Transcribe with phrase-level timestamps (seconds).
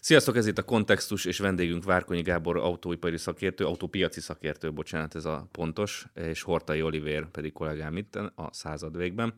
[0.00, 5.24] Sziasztok, ez itt a Kontextus, és vendégünk Várkonyi Gábor autóipari szakértő, autópiaci szakértő, bocsánat, ez
[5.24, 9.34] a pontos, és Hortai Olivér pedig kollégám itt a század végben.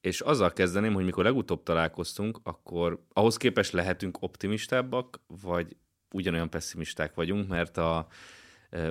[0.00, 5.76] És azzal kezdeném, hogy mikor legutóbb találkoztunk, akkor ahhoz képest lehetünk optimistábbak, vagy
[6.12, 8.06] ugyanolyan pessimisták vagyunk, mert a,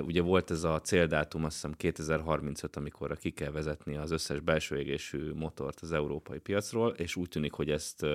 [0.00, 4.78] ugye volt ez a céldátum, azt hiszem 2035, amikor ki kell vezetni az összes belső
[4.78, 8.06] égésű motort az európai piacról, és úgy tűnik, hogy ezt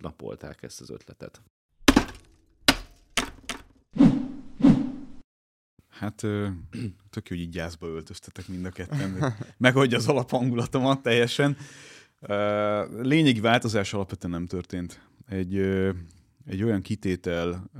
[0.00, 1.42] napolták, ezt az ötletet.
[5.98, 6.14] Hát
[7.10, 9.34] tök jó, hogy így gyászba öltöztetek mind a ketten.
[9.56, 11.56] Megadja az alaphangulatomat teljesen.
[13.00, 15.00] Lényegi változás alapvetően nem történt.
[15.28, 15.56] Egy,
[16.46, 17.70] egy olyan kitétel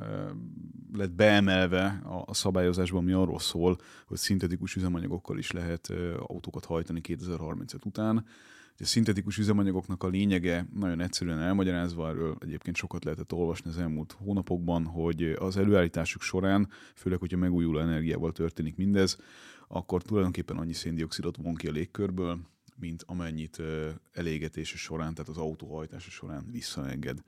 [0.92, 7.84] lett beemelve a szabályozásban, ami arról szól, hogy szintetikus üzemanyagokkal is lehet autókat hajtani 2035
[7.84, 8.26] után.
[8.78, 14.12] A szintetikus üzemanyagoknak a lényege nagyon egyszerűen elmagyarázva, erről egyébként sokat lehetett olvasni az elmúlt
[14.12, 19.16] hónapokban, hogy az előállításuk során, főleg, hogyha megújuló energiával történik mindez,
[19.68, 22.38] akkor tulajdonképpen annyi széndiokszidot von ki a légkörből,
[22.76, 23.62] mint amennyit
[24.12, 27.18] elégetése során, tehát az autóhajtása során visszaenged.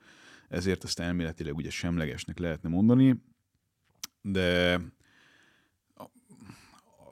[0.47, 3.23] Ezért ezt elméletileg ugye semlegesnek lehetne mondani,
[4.21, 4.79] de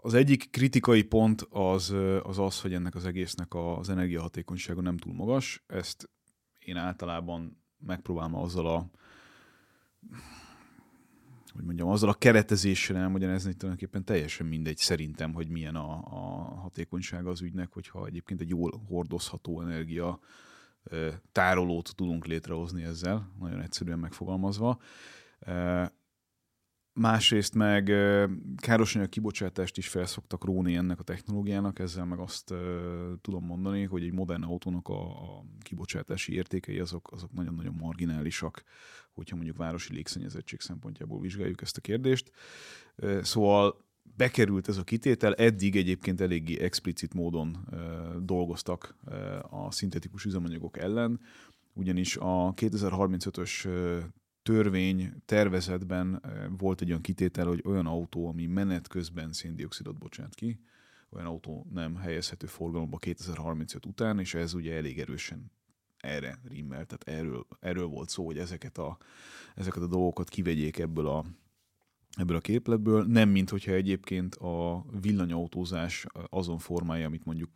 [0.05, 5.13] az egyik kritikai pont az, az az, hogy ennek az egésznek az energiahatékonysága nem túl
[5.13, 5.63] magas.
[5.67, 6.09] Ezt
[6.59, 8.89] én általában megpróbálom azzal a
[11.53, 16.55] hogy mondjam, azzal a keretezéssel elmagyarázni, hogy tulajdonképpen teljesen mindegy szerintem, hogy milyen a, a
[16.55, 20.19] hatékonysága az ügynek, hogyha egyébként egy jól hordozható energia
[21.31, 24.79] tárolót tudunk létrehozni ezzel, nagyon egyszerűen megfogalmazva.
[26.97, 27.91] Másrészt meg
[28.57, 32.53] károsanyag kibocsátást is felszoktak róni ennek a technológiának, ezzel meg azt
[33.21, 38.63] tudom mondani, hogy egy modern autónak a, a kibocsátási értékei azok, azok nagyon-nagyon marginálisak,
[39.13, 42.31] hogyha mondjuk városi légszennyezettség szempontjából vizsgáljuk ezt a kérdést.
[43.21, 43.85] Szóval
[44.17, 47.67] bekerült ez a kitétel, eddig egyébként eléggé explicit módon
[48.21, 48.95] dolgoztak
[49.49, 51.19] a szintetikus üzemanyagok ellen,
[51.73, 53.67] ugyanis a 2035-ös
[54.45, 60.35] törvény tervezetben eh, volt egy olyan kitétel, hogy olyan autó, ami menet közben széndiokszidot bocsát
[60.35, 60.59] ki,
[61.09, 65.51] olyan autó nem helyezhető forgalomba 2035 után, és ez ugye elég erősen
[65.97, 68.97] erre rimmel, tehát erről, erről volt szó, hogy ezeket a,
[69.55, 71.25] ezeket a dolgokat kivegyék ebből a,
[72.17, 77.49] ebből a képletből, nem mint hogyha egyébként a villanyautózás azon formája, amit mondjuk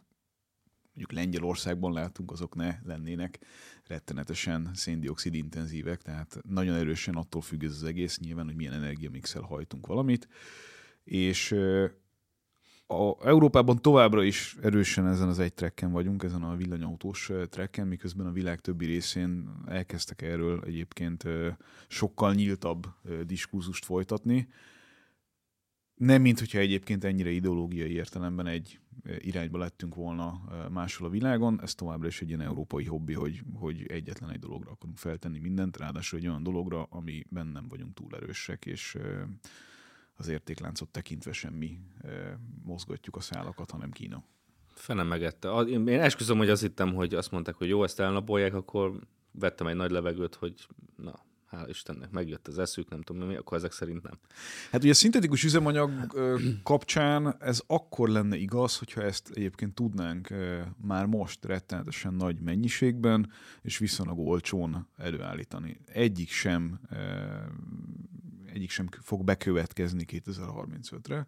[0.99, 3.39] mondjuk Lengyelországban látunk, azok ne lennének
[3.87, 9.41] rettenetesen széndiokszid intenzívek, tehát nagyon erősen attól függ ez az egész, nyilván, hogy milyen energiamixel
[9.41, 10.27] hajtunk valamit,
[11.03, 11.51] és
[12.87, 18.25] a Európában továbbra is erősen ezen az egy trekken vagyunk, ezen a villanyautós trekken, miközben
[18.25, 21.23] a világ többi részén elkezdtek erről egyébként
[21.87, 22.87] sokkal nyíltabb
[23.25, 24.47] diskurzust folytatni.
[25.99, 28.79] Nem, mint hogyha egyébként ennyire ideológiai értelemben egy
[29.17, 31.61] irányba lettünk volna máshol a világon.
[31.61, 35.77] Ez továbbra is egy ilyen európai hobbi, hogy, hogy egyetlen egy dologra akarunk feltenni mindent,
[35.77, 38.97] ráadásul egy olyan dologra, amiben nem vagyunk túl erősek, és
[40.15, 41.79] az értékláncot tekintve semmi
[42.63, 44.23] mozgatjuk a szálakat, hanem Kína.
[44.73, 45.49] Fene megette.
[45.61, 48.99] Én esküszöm, hogy azt hittem, hogy azt mondták, hogy jó, ezt elnapolják, akkor
[49.31, 53.57] vettem egy nagy levegőt, hogy na, hál' Istennek megjött az eszük, nem tudom mi, akkor
[53.57, 54.19] ezek szerint nem.
[54.71, 55.91] Hát ugye a szintetikus üzemanyag
[56.63, 60.33] kapcsán ez akkor lenne igaz, hogyha ezt egyébként tudnánk
[60.81, 65.81] már most rettenetesen nagy mennyiségben és viszonylag olcsón előállítani.
[65.85, 66.79] Egyik sem,
[68.53, 71.27] egyik sem fog bekövetkezni 2035-re,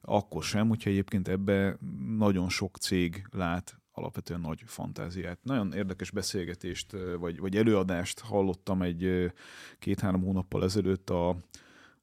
[0.00, 1.78] akkor sem, hogyha egyébként ebbe
[2.16, 5.38] nagyon sok cég lát alapvetően nagy fantáziát.
[5.42, 9.32] Nagyon érdekes beszélgetést, vagy, vagy előadást hallottam egy
[9.78, 11.36] két-három hónappal ezelőtt a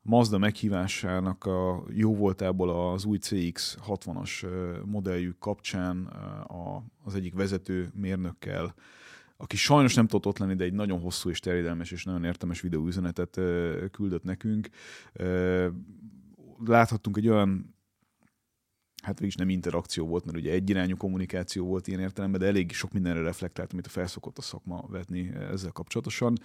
[0.02, 4.48] Mazda meghívásának a jó voltából az új CX-60-as
[4.86, 6.06] modelljük kapcsán
[6.48, 8.76] a, az egyik vezető mérnökkel,
[9.38, 12.62] aki sajnos nem tudott ott lenni, de egy nagyon hosszú és terjedelmes és nagyon értelmes
[12.62, 13.40] videóüzenetet
[13.92, 14.70] küldött nekünk.
[16.66, 17.77] Láthattunk egy olyan
[19.08, 22.92] hát végig nem interakció volt, mert ugye egyirányú kommunikáció volt ilyen értelemben, de elég sok
[22.92, 26.38] mindenre reflektált, amit a felszokott a szakma vetni ezzel kapcsolatosan.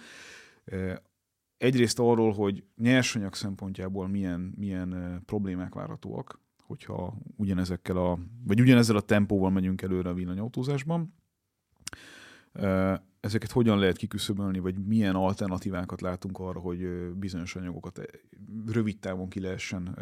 [1.57, 9.01] Egyrészt arról, hogy nyersanyag szempontjából milyen, milyen problémák várhatóak, hogyha ugyanezekkel a, vagy ugyanezzel a
[9.01, 11.15] tempóval megyünk előre a villanyautózásban
[13.23, 18.01] ezeket hogyan lehet kiküszöbölni, vagy milyen alternatívákat látunk arra, hogy bizonyos anyagokat
[18.65, 19.97] rövid távon ki lehessen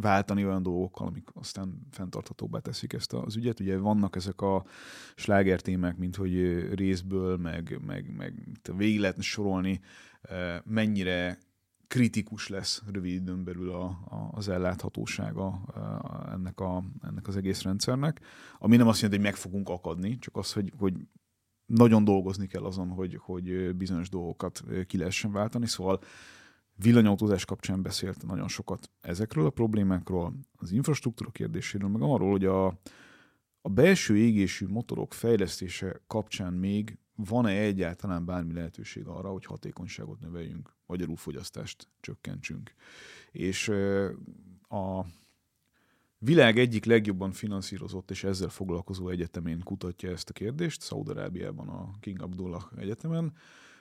[0.00, 3.60] váltani olyan dolgokkal, amik aztán fenntarthatóbbá teszik ezt az ügyet.
[3.60, 4.64] Ugye vannak ezek a
[5.14, 6.34] sláger témák, mint hogy
[6.74, 9.80] részből, meg, meg, meg végig lehetne sorolni
[10.64, 11.38] mennyire
[11.86, 17.62] kritikus lesz rövid időn belül a, a, az elláthatósága a, ennek, a, ennek az egész
[17.62, 18.20] rendszernek.
[18.58, 20.94] Ami nem azt jelenti, hogy meg fogunk akadni, csak az, hogy, hogy
[21.66, 25.66] nagyon dolgozni kell azon, hogy, hogy bizonyos dolgokat ki lehessen váltani.
[25.66, 26.00] Szóval
[26.74, 32.66] villanyautózás kapcsán beszélt nagyon sokat ezekről a problémákról, az infrastruktúra kérdéséről, meg arról, hogy a,
[33.60, 40.76] a belső égésű motorok fejlesztése kapcsán még van-e egyáltalán bármi lehetőség arra, hogy hatékonyságot növeljünk,
[40.86, 42.74] magyarul fogyasztást csökkentsünk.
[43.30, 43.68] És
[44.68, 45.04] a
[46.24, 52.22] világ egyik legjobban finanszírozott és ezzel foglalkozó egyetemén kutatja ezt a kérdést, Szaudarábiában a King
[52.22, 53.32] Abdullah Egyetemen,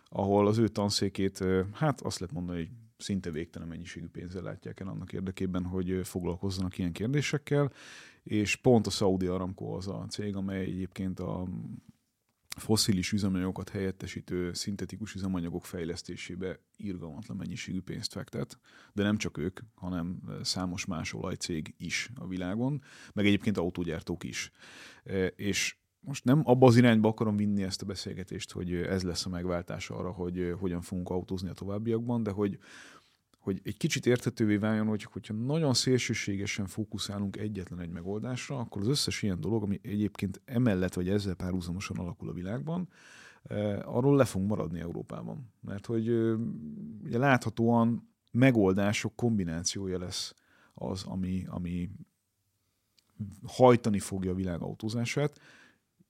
[0.10, 1.44] ahol az ő tanszékét,
[1.74, 6.78] hát azt lehet mondani, hogy szinte végtelen mennyiségű pénzzel látják el annak érdekében, hogy foglalkozzanak
[6.78, 7.72] ilyen kérdésekkel,
[8.24, 11.48] és pont a Saudi Aramco az a cég, amely egyébként a
[12.58, 18.60] foszilis üzemanyagokat helyettesítő szintetikus üzemanyagok fejlesztésébe irgalmatlan mennyiségű pénzt fektet,
[18.94, 22.82] de nem csak ők, hanem számos más olajcég is a világon,
[23.14, 24.52] meg egyébként autógyártók is.
[25.36, 29.30] És most nem abba az irányba akarom vinni ezt a beszélgetést, hogy ez lesz a
[29.30, 32.58] megváltás arra, hogy hogyan fogunk autózni a továbbiakban, de hogy
[33.44, 38.88] hogy egy kicsit érthetővé váljon, hogy hogyha nagyon szélsőségesen fókuszálunk egyetlen egy megoldásra, akkor az
[38.88, 42.90] összes ilyen dolog, ami egyébként emellett vagy ezzel párhuzamosan alakul a világban,
[43.44, 45.54] eh, arról le fogunk maradni Európában.
[45.62, 46.10] Mert hogy
[47.04, 50.36] ugye láthatóan megoldások kombinációja lesz
[50.74, 51.90] az, ami, ami
[53.46, 55.40] hajtani fogja a világ autózását,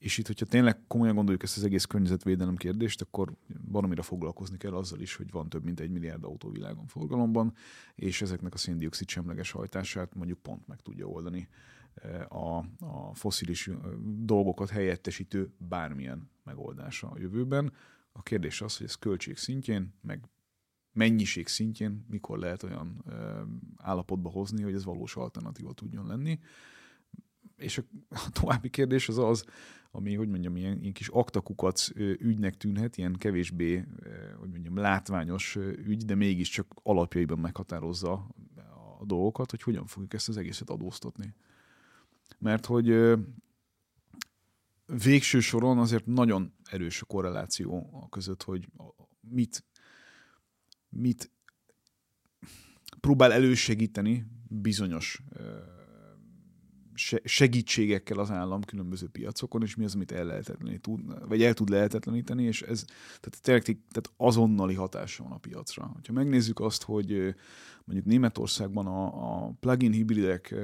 [0.03, 3.33] és itt, hogyha tényleg komolyan gondoljuk ezt az egész környezetvédelem kérdést, akkor
[3.71, 7.53] baromira foglalkozni kell azzal is, hogy van több mint egy milliárd autó világon forgalomban,
[7.95, 11.47] és ezeknek a széndiokszid semleges hajtását mondjuk pont meg tudja oldani
[11.93, 17.73] eh, a, a foszilis eh, dolgokat helyettesítő bármilyen megoldása a jövőben.
[18.11, 20.29] A kérdés az, hogy ez költség szintjén, meg
[20.91, 23.15] mennyiség szintjén mikor lehet olyan eh,
[23.75, 26.39] állapotba hozni, hogy ez valós alternatíva tudjon lenni.
[27.63, 27.77] És
[28.09, 29.45] a további kérdés az az,
[29.91, 33.85] ami, hogy mondjam, ilyen, ilyen kis aktakukac ügynek tűnhet, ilyen kevésbé,
[34.39, 35.55] hogy mondjam, látványos
[35.85, 38.13] ügy, de mégiscsak alapjaiban meghatározza
[38.99, 41.33] a dolgokat, hogy hogyan fogjuk ezt az egészet adóztatni.
[42.39, 43.13] Mert hogy
[44.85, 48.69] végső soron azért nagyon erős a korreláció a között, hogy
[49.19, 49.65] mit,
[50.89, 51.31] mit
[52.99, 55.23] próbál elősegíteni bizonyos
[57.23, 61.69] segítségekkel az állam különböző piacokon, és mi az, amit el lehetetleníteni tud, vagy el tud
[61.69, 62.85] lehetetleníteni, és ez
[63.19, 65.95] tehát tényleg tehát azonnali hatása van a piacra.
[66.07, 67.35] Ha megnézzük azt, hogy
[67.85, 70.55] mondjuk Németországban a, a plug-in hibridek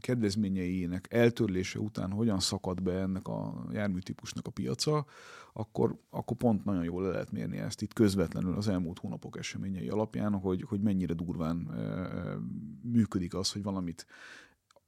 [0.00, 5.06] kedvezményeinek eltörlése után hogyan szakad be ennek a járműtípusnak a piaca,
[5.52, 9.88] akkor, akkor pont nagyon jól le lehet mérni ezt itt közvetlenül az elmúlt hónapok eseményei
[9.88, 11.56] alapján, hogy, hogy mennyire durván
[12.82, 14.06] működik az, hogy valamit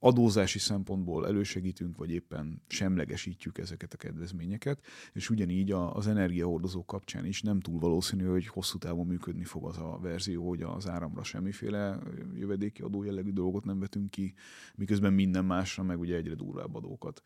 [0.04, 7.42] adózási szempontból elősegítünk, vagy éppen semlegesítjük ezeket a kedvezményeket, és ugyanígy az energiahordozók kapcsán is
[7.42, 11.98] nem túl valószínű, hogy hosszú távon működni fog az a verzió, hogy az áramra semmiféle
[12.34, 14.34] jövedéki adó jellegű dolgot nem vetünk ki,
[14.74, 17.22] miközben minden másra meg ugye egyre durvább adókat.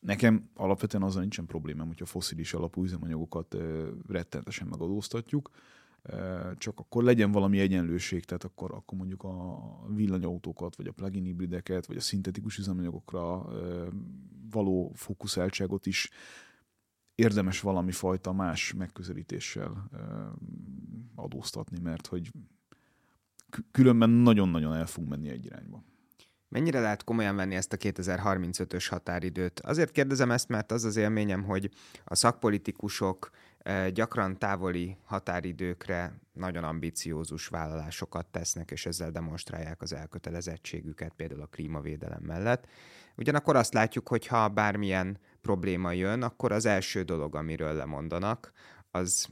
[0.00, 3.56] Nekem alapvetően azzal nincsen problémám, hogyha foszilis alapú üzemanyagokat
[4.08, 5.50] rettenetesen megadóztatjuk,
[6.58, 11.86] csak akkor legyen valami egyenlőség, tehát akkor, akkor mondjuk a villanyautókat, vagy a plug-in hibrideket,
[11.86, 13.46] vagy a szintetikus üzemanyagokra
[14.50, 16.10] való fókuszáltságot is
[17.14, 19.90] érdemes valami fajta más megközelítéssel
[21.14, 22.30] adóztatni, mert hogy
[23.70, 25.84] különben nagyon-nagyon el fog menni egy irányba.
[26.48, 29.60] Mennyire lehet komolyan venni ezt a 2035-ös határidőt?
[29.60, 31.70] Azért kérdezem ezt, mert az az élményem, hogy
[32.04, 33.30] a szakpolitikusok
[33.92, 42.22] gyakran távoli határidőkre nagyon ambiciózus vállalásokat tesznek, és ezzel demonstrálják az elkötelezettségüket, például a klímavédelem
[42.22, 42.66] mellett.
[43.16, 48.52] Ugyanakkor azt látjuk, hogy ha bármilyen probléma jön, akkor az első dolog, amiről lemondanak,
[48.90, 49.28] az,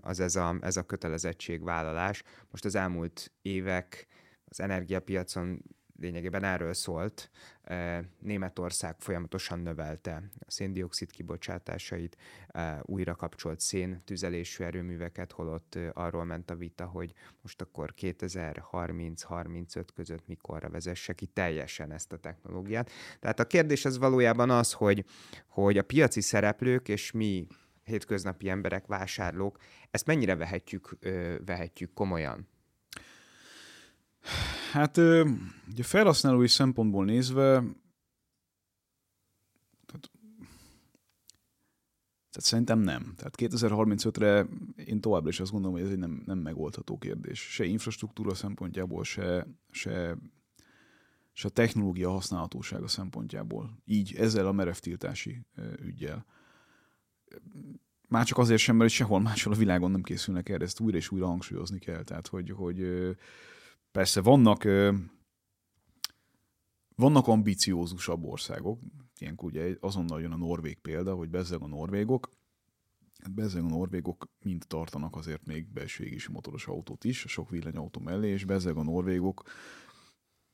[0.00, 2.22] az ez, a, ez a kötelezettségvállalás.
[2.50, 4.06] Most az elmúlt évek
[4.44, 5.62] az energiapiacon
[6.00, 7.30] lényegében erről szólt.
[8.18, 12.16] Németország folyamatosan növelte a széndiokszid kibocsátásait,
[12.82, 17.12] újra kapcsolt szén tüzelésű erőműveket, holott arról ment a vita, hogy
[17.42, 22.90] most akkor 2030-35 között mikorra vezesse ki teljesen ezt a technológiát.
[23.20, 25.04] Tehát a kérdés az valójában az, hogy,
[25.46, 27.46] hogy a piaci szereplők és mi
[27.84, 29.58] hétköznapi emberek, vásárlók,
[29.90, 30.98] ezt mennyire vehetjük,
[31.44, 32.48] vehetjük komolyan?
[34.72, 34.96] Hát
[35.68, 37.62] ugye felhasználói szempontból nézve
[39.86, 40.10] tehát
[42.36, 43.14] Tehát szerintem nem.
[43.16, 44.46] Tehát 2035-re
[44.84, 47.40] én továbbra is azt gondolom, hogy ez egy nem, nem megoldható kérdés.
[47.40, 50.16] Se infrastruktúra szempontjából, se, se,
[51.32, 53.78] se a technológia használhatósága szempontjából.
[53.84, 55.40] Így ezzel a merevtiltási
[55.80, 56.26] ügyjel.
[58.08, 61.10] Már csak azért sem, mert sehol máshol a világon nem készülnek erre, ezt újra és
[61.10, 62.02] újra hangsúlyozni kell.
[62.02, 62.78] Tehát, hogy, hogy
[63.96, 64.64] persze vannak
[66.94, 68.80] vannak ambiciózusabb országok,
[69.18, 72.30] ilyenkor ugye azonnal jön a norvég példa, hogy bezzeg a norvégok,
[73.18, 77.50] hát bezzeg a norvégok mind tartanak azért még belső égési motoros autót is, a sok
[77.50, 79.42] villanyautó mellé, és bezzeg a norvégok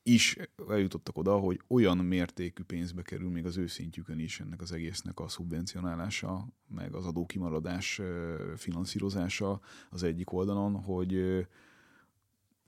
[0.03, 0.37] is
[0.69, 5.27] eljutottak oda, hogy olyan mértékű pénzbe kerül még az őszintjükön is ennek az egésznek a
[5.27, 8.01] szubvencionálása, meg az adókimaradás
[8.55, 11.45] finanszírozása az egyik oldalon, hogy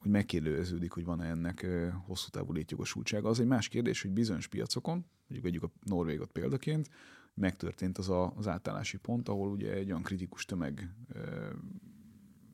[0.05, 1.67] hogy megkérdőjeződik, hogy van-e ennek
[2.05, 3.29] hosszú távú létjogosultsága.
[3.29, 6.89] Az egy más kérdés, hogy bizonyos piacokon, mondjuk vegyük a Norvégot példaként,
[7.33, 10.95] megtörtént az a, az átállási pont, ahol ugye egy olyan kritikus tömeg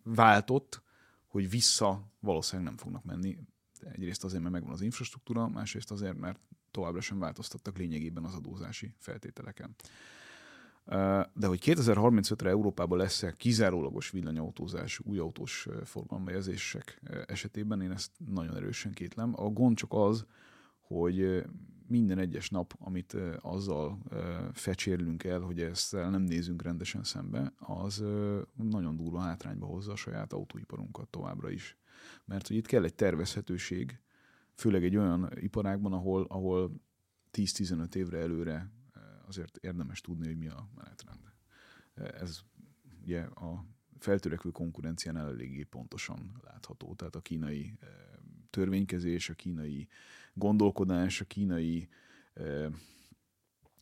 [0.04, 0.82] váltott,
[1.28, 3.38] hogy vissza valószínűleg nem fognak menni.
[3.80, 6.40] Egyrészt azért, mert megvan az infrastruktúra, másrészt azért, mert
[6.72, 9.76] továbbra sem változtattak lényegében az adózási feltételeken.
[11.34, 18.92] De hogy 2035-re Európában lesz-e kizárólagos villanyautózás új autós forgalombejelzések esetében, én ezt nagyon erősen
[18.92, 19.34] kétlem.
[19.36, 20.26] A gond csak az,
[20.80, 21.46] hogy
[21.88, 24.00] minden egyes nap, amit azzal
[24.54, 28.04] fecsérlünk el, hogy ezt nem nézünk rendesen szembe, az
[28.56, 31.78] nagyon durva hátrányba hozza a saját autóiparunkat továbbra is.
[32.26, 34.00] Mert hogy itt kell egy tervezhetőség,
[34.56, 36.72] főleg egy olyan iparágban, ahol, ahol
[37.32, 38.72] 10-15 évre előre
[39.32, 41.20] azért érdemes tudni, hogy mi a menetrend.
[41.94, 42.40] Ez
[43.02, 43.66] ugye a
[44.00, 46.94] feltörekvő konkurenciánál eléggé pontosan látható.
[46.96, 47.90] Tehát a kínai eh,
[48.50, 49.88] törvénykezés, a kínai
[50.34, 51.88] gondolkodás, a kínai
[52.34, 52.72] eh,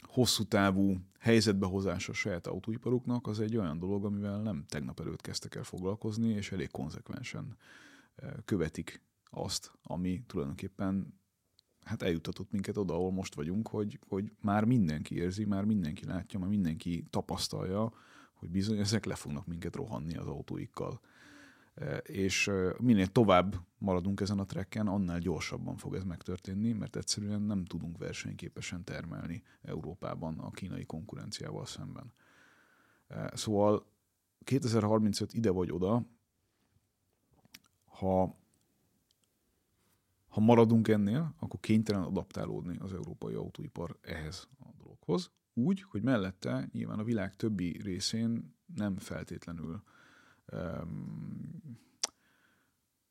[0.08, 5.56] hosszú távú helyzetbehozása a saját autóiparuknak, az egy olyan dolog, amivel nem tegnap előtt kezdtek
[5.56, 7.58] el foglalkozni, és elég konzekvensen
[8.46, 11.19] követik azt, ami tulajdonképpen
[11.84, 16.40] hát eljutatott minket oda, ahol most vagyunk, hogy, hogy már mindenki érzi, már mindenki látja,
[16.40, 17.94] már mindenki tapasztalja,
[18.34, 21.00] hogy bizony ezek le fognak minket rohanni az autóikkal.
[21.74, 26.96] E, és e, minél tovább maradunk ezen a trekken, annál gyorsabban fog ez megtörténni, mert
[26.96, 32.14] egyszerűen nem tudunk versenyképesen termelni Európában a kínai konkurenciával szemben.
[33.08, 33.86] E, szóval
[34.44, 36.06] 2035 ide vagy oda,
[37.86, 38.38] ha
[40.40, 45.32] ha maradunk ennél, akkor kénytelen adaptálódni az európai autóipar ehhez a dologhoz.
[45.54, 49.84] Úgy, hogy mellette nyilván a világ többi részén nem feltétlenül
[50.52, 51.80] um,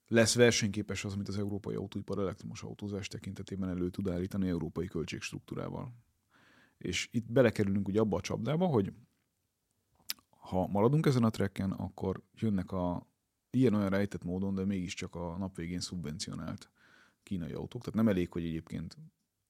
[0.07, 5.93] lesz versenyképes az, amit az európai autóipar elektromos autózás tekintetében elő tud állítani európai költségstruktúrával.
[6.79, 8.93] És itt belekerülünk ugye abba a csapdába, hogy
[10.29, 13.07] ha maradunk ezen a trekken, akkor jönnek a
[13.51, 16.71] ilyen-olyan rejtett módon, de mégiscsak a nap végén szubvencionált
[17.29, 18.97] kínai autók, tehát nem elég, hogy egyébként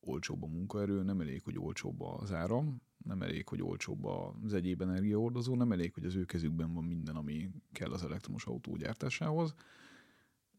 [0.01, 4.83] olcsóbb a munkaerő, nem elég, hogy olcsóbb az áram, nem elég, hogy olcsóbb az egyéb
[4.83, 9.55] energiaordozó, nem elég, hogy az ő kezükben van minden, ami kell az elektromos autó gyártásához.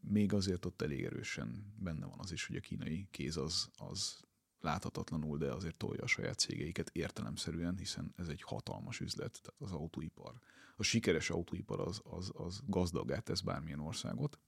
[0.02, 4.20] Még azért ott elég erősen benne van az is, hogy a kínai kéz az, az
[4.60, 9.72] láthatatlanul, de azért tolja a saját cégeiket értelemszerűen, hiszen ez egy hatalmas üzlet, tehát az
[9.72, 10.34] autóipar.
[10.76, 14.40] A sikeres autóipar az, az, az gazdagát tesz bármilyen országot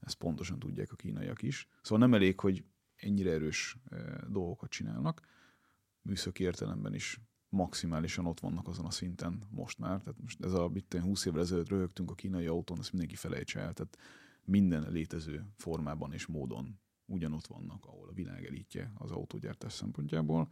[0.00, 1.68] ezt pontosan tudják a kínaiak is.
[1.82, 2.64] Szóval nem elég, hogy
[2.96, 3.76] ennyire erős
[4.28, 5.20] dolgokat csinálnak,
[6.02, 9.98] műszaki értelemben is maximálisan ott vannak azon a szinten most már.
[10.02, 13.60] Tehát most ez a itt 20 évvel ezelőtt röhögtünk a kínai autón, ezt mindenki felejtse
[13.60, 13.72] el.
[13.72, 13.98] Tehát
[14.44, 20.46] minden létező formában és módon ugyanott vannak, ahol a világ elítje az autógyártás szempontjából.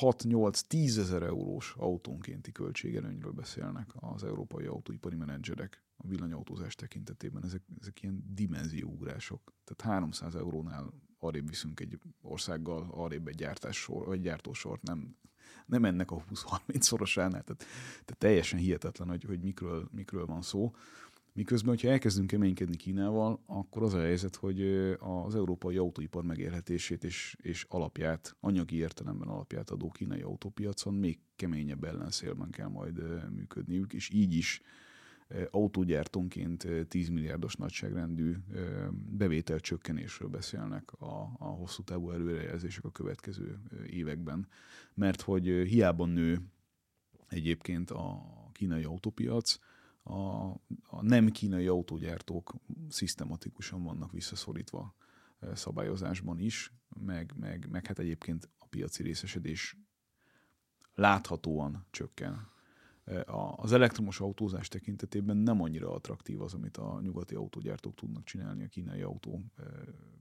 [0.00, 7.44] 6-8-10 ezer eurós autónkénti költségelőnyről beszélnek az európai autóipari menedzserek a villanyautózás tekintetében.
[7.44, 9.52] Ezek, ezek ilyen dimenzióugrások.
[9.64, 15.16] Tehát 300 eurónál arrébb viszünk egy országgal, arrébb egy gyártássor, vagy gyártósort, nem,
[15.66, 17.42] nem ennek a 20-30 szorosánál.
[17.42, 20.74] Tehát, tehát teljesen hihetetlen, hogy, hogy mikről, mikről van szó.
[21.34, 24.62] Miközben, hogyha elkezdünk keménykedni Kínával, akkor az a helyzet, hogy
[24.98, 31.84] az európai autóipar megélhetését és, és alapját, anyagi értelemben alapját adó kínai autópiacon még keményebb
[31.84, 34.60] ellenszélben kell majd működniük, és így is
[35.50, 38.36] autógyártónként 10 milliárdos nagyságrendű
[38.92, 44.48] bevétel csökkenésről beszélnek a, a hosszú távú előrejelzések a következő években.
[44.94, 46.38] Mert hogy hiába nő
[47.28, 48.22] egyébként a
[48.52, 49.58] kínai autópiac,
[50.02, 50.50] a,
[50.86, 52.54] a nem kínai autógyártók
[52.88, 54.94] szisztematikusan vannak visszaszorítva
[55.54, 59.76] szabályozásban is, meg, meg, meg hát egyébként a piaci részesedés
[60.94, 62.50] láthatóan csökken.
[63.56, 68.68] Az elektromos autózás tekintetében nem annyira attraktív az, amit a nyugati autógyártók tudnak csinálni a
[68.68, 69.44] kínai autó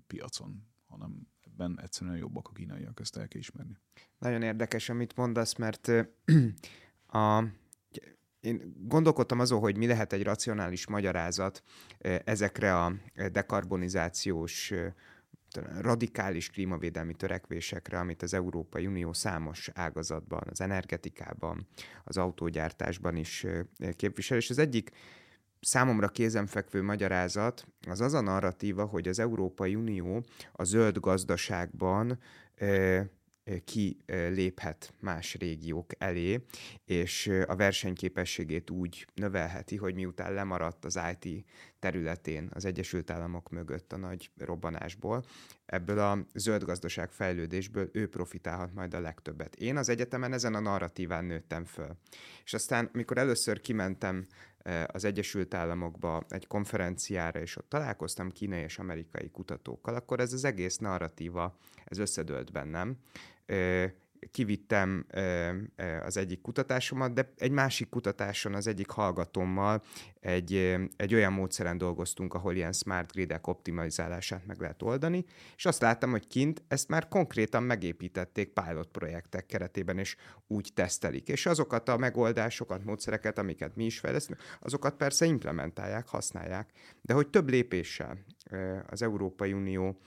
[0.07, 3.77] piacon, hanem ebben egyszerűen jobbak a kínaiak, ezt el kell ismerni.
[4.17, 5.87] Nagyon érdekes, amit mondasz, mert
[7.07, 7.43] a,
[8.41, 11.63] én gondolkodtam azon, hogy mi lehet egy racionális magyarázat
[12.23, 12.93] ezekre a
[13.31, 14.73] dekarbonizációs
[15.79, 21.67] radikális klímavédelmi törekvésekre, amit az Európai Unió számos ágazatban, az energetikában,
[22.03, 23.45] az autógyártásban is
[23.95, 24.37] képvisel.
[24.37, 24.89] És az egyik
[25.59, 32.19] számomra kézenfekvő magyarázat az az a narratíva, hogy az Európai Unió a zöld gazdaságban
[33.63, 36.45] kiléphet más régiók elé,
[36.85, 41.45] és a versenyképességét úgy növelheti, hogy miután lemaradt az IT
[41.79, 45.23] területén az Egyesült Államok mögött a nagy robbanásból,
[45.65, 49.55] ebből a zöld gazdaság fejlődésből ő profitálhat majd a legtöbbet.
[49.55, 51.97] Én az egyetemen ezen a narratíván nőttem föl.
[52.43, 54.27] És aztán, amikor először kimentem
[54.87, 60.43] az Egyesült Államokba egy konferenciára, és ott találkoztam kínai és amerikai kutatókkal, akkor ez az
[60.43, 62.97] egész narratíva, ez összedőlt bennem
[64.31, 65.05] kivittem
[66.05, 69.81] az egyik kutatásomat, de egy másik kutatáson az egyik hallgatommal
[70.19, 75.81] egy, egy olyan módszeren dolgoztunk, ahol ilyen smart gridek optimalizálását meg lehet oldani, és azt
[75.81, 80.15] láttam, hogy kint ezt már konkrétan megépítették pilot projektek keretében, és
[80.47, 81.27] úgy tesztelik.
[81.27, 86.71] És azokat a megoldásokat, módszereket, amiket mi is fejlesztünk, azokat persze implementálják, használják,
[87.01, 88.17] de hogy több lépéssel
[88.87, 89.97] az Európai Unió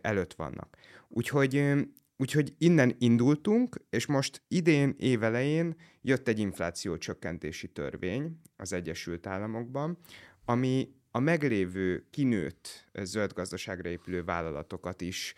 [0.00, 0.76] előtt vannak.
[1.08, 1.74] Úgyhogy
[2.16, 9.98] Úgyhogy innen indultunk, és most idén évelején jött egy infláció csökkentési törvény az Egyesült Államokban,
[10.44, 15.34] ami a meglévő kinőtt zöld gazdaságra épülő vállalatokat is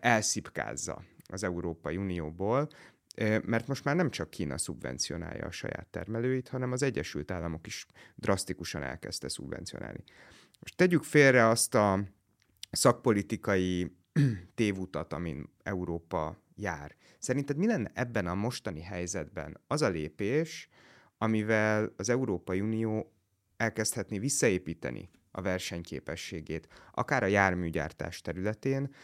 [0.00, 2.68] elszipkázza az Európai Unióból,
[3.44, 7.86] mert most már nem csak Kína szubvencionálja a saját termelőit, hanem az Egyesült Államok is
[8.14, 10.04] drasztikusan elkezdte szubvencionálni.
[10.60, 12.04] Most tegyük félre azt a
[12.70, 13.96] szakpolitikai
[14.54, 16.94] tévutat, amin Európa jár.
[17.18, 20.68] Szerinted mi lenne ebben a mostani helyzetben az a lépés,
[21.18, 23.12] amivel az Európai Unió
[23.56, 28.94] elkezdhetné visszaépíteni a versenyképességét, akár a járműgyártás területén,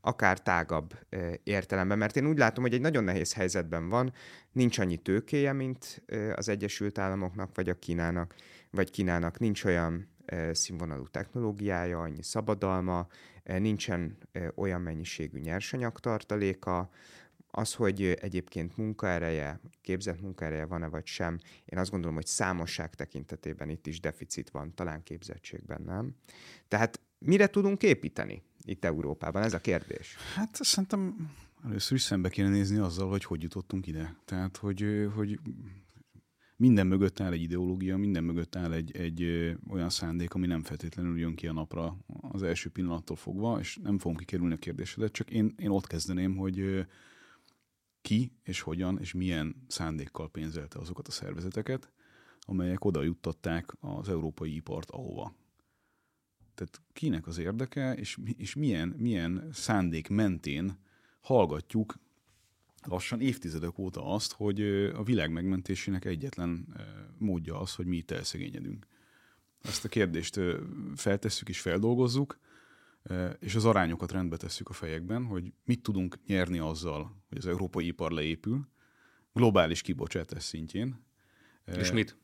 [0.00, 0.98] akár tágabb
[1.42, 4.12] értelemben, mert én úgy látom, hogy egy nagyon nehéz helyzetben van,
[4.52, 6.04] nincs annyi tőkéje, mint
[6.34, 8.34] az Egyesült Államoknak, vagy a Kínának,
[8.70, 10.08] vagy Kínának nincs olyan
[10.52, 13.06] színvonalú technológiája, annyi szabadalma,
[13.58, 14.16] nincsen
[14.54, 16.90] olyan mennyiségű nyersanyagtartaléka,
[17.50, 23.68] az, hogy egyébként munkaereje, képzett munkaereje van-e vagy sem, én azt gondolom, hogy számosság tekintetében
[23.68, 26.14] itt is deficit van, talán képzettségben nem.
[26.68, 29.42] Tehát mire tudunk építeni itt Európában?
[29.42, 30.16] Ez a kérdés.
[30.34, 31.30] Hát szerintem
[31.64, 34.16] először is szembe kéne nézni azzal, hogy hogy jutottunk ide.
[34.24, 35.40] Tehát, hogy, hogy
[36.58, 39.22] minden mögött áll egy ideológia, minden mögött áll egy, egy
[39.68, 43.98] olyan szándék, ami nem feltétlenül jön ki a napra az első pillanattól fogva, és nem
[43.98, 46.86] fogom kikerülni a kérdésedet, csak én, én ott kezdeném, hogy
[48.00, 51.92] ki és hogyan és milyen szándékkal pénzelte azokat a szervezeteket,
[52.40, 55.34] amelyek oda juttatták az európai ipart ahova.
[56.54, 60.78] Tehát kinek az érdeke, és, és milyen, milyen szándék mentén
[61.20, 61.94] hallgatjuk
[62.88, 64.60] lassan évtizedek óta azt, hogy
[64.94, 66.66] a világ megmentésének egyetlen
[67.18, 68.86] módja az, hogy mi itt elszegényedünk.
[69.62, 70.40] Ezt a kérdést
[70.94, 72.38] feltesszük és feldolgozzuk,
[73.38, 77.86] és az arányokat rendbe tesszük a fejekben, hogy mit tudunk nyerni azzal, hogy az európai
[77.86, 78.68] ipar leépül,
[79.32, 81.04] globális kibocsátás szintjén.
[81.76, 82.16] És mit?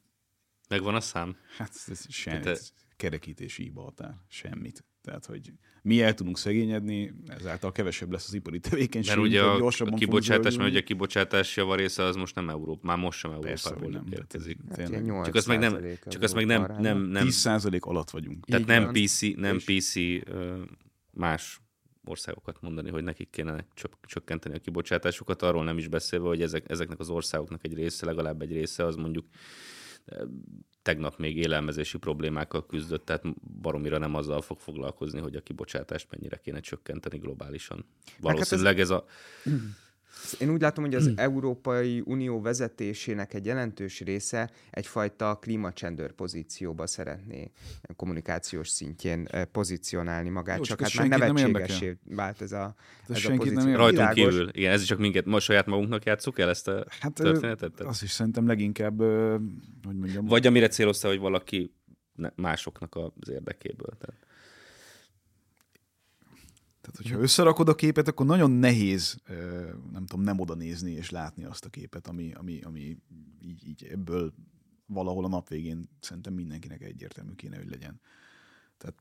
[0.69, 1.37] Megvan a szám?
[1.57, 2.59] Hát ez semmi, Te...
[2.97, 4.85] kerekítési hiba határ, semmit.
[5.05, 9.17] Tehát, hogy mi el tudunk szegényedni, ezáltal kevesebb lesz az ipari tevékenység.
[9.17, 12.97] Mert ugye a, a kibocsátás, mert ugye a kibocsátás javarésze az most nem Európa, már
[12.97, 14.59] most sem Európából nem érkezik.
[14.77, 18.45] Hát csak azt meg nem, csak azt meg nem, nem, nem 10% alatt vagyunk.
[18.45, 19.95] Tehát nem PC, nem PC
[21.11, 21.61] más
[22.05, 23.67] országokat mondani, hogy nekik kéne
[24.07, 28.43] csökkenteni a kibocsátásukat, arról nem is beszélve, hogy ezek, ezeknek az országoknak egy része, legalább
[28.43, 29.27] egy része az mondjuk
[30.85, 33.25] tegnap még élelmezési problémákkal küzdött, tehát
[33.63, 37.85] baromira nem azzal fog foglalkozni, hogy a kibocsátást mennyire kéne csökkenteni globálisan.
[38.21, 39.05] Valószínűleg hát ez, ez a...
[40.39, 41.15] Én úgy látom, hogy az hmm.
[41.17, 47.51] Európai Unió vezetésének egy jelentős része egyfajta klímacsendőr pozícióba szeretné
[47.97, 52.75] kommunikációs szintjén pozícionálni magát, Jó, csak hát már nevetségesé vált ez a,
[53.09, 53.61] ez a pozíció.
[53.61, 54.35] Nem Rajtunk Világos.
[54.35, 57.81] kívül, igen, ez is csak minket, ma saját magunknak játszuk el ezt a hát, történetet?
[57.81, 58.99] Azt is szerintem leginkább,
[59.83, 60.27] hogy mondjam.
[60.27, 61.75] Vagy amire célozta, hogy valaki
[62.35, 63.97] másoknak az érdekéből.
[63.99, 64.17] Tehát.
[66.85, 69.17] Tehát, hogyha összerakod a képet, akkor nagyon nehéz,
[69.93, 72.99] nem tudom, nem oda nézni és látni azt a képet, ami, ami, ami
[73.41, 74.35] így, így ebből
[74.87, 78.01] valahol a nap végén szerintem mindenkinek egyértelmű kéne, hogy legyen.
[78.79, 78.99] Tehát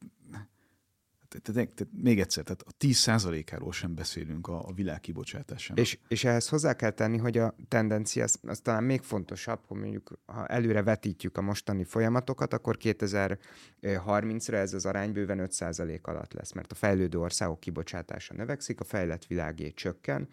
[1.42, 5.84] tehát, tehát, még egyszer, tehát a 10%-áról sem beszélünk a, a világ kibocsátásának.
[5.84, 9.80] És, és ehhez hozzá kell tenni, hogy a tendencia, az, az talán még fontosabb, hogy
[9.80, 16.34] mondjuk, ha előre vetítjük a mostani folyamatokat, akkor 2030-ra ez az arány bőven 5% alatt
[16.34, 20.28] lesz, mert a fejlődő országok kibocsátása növekszik, a fejlett világé csökken.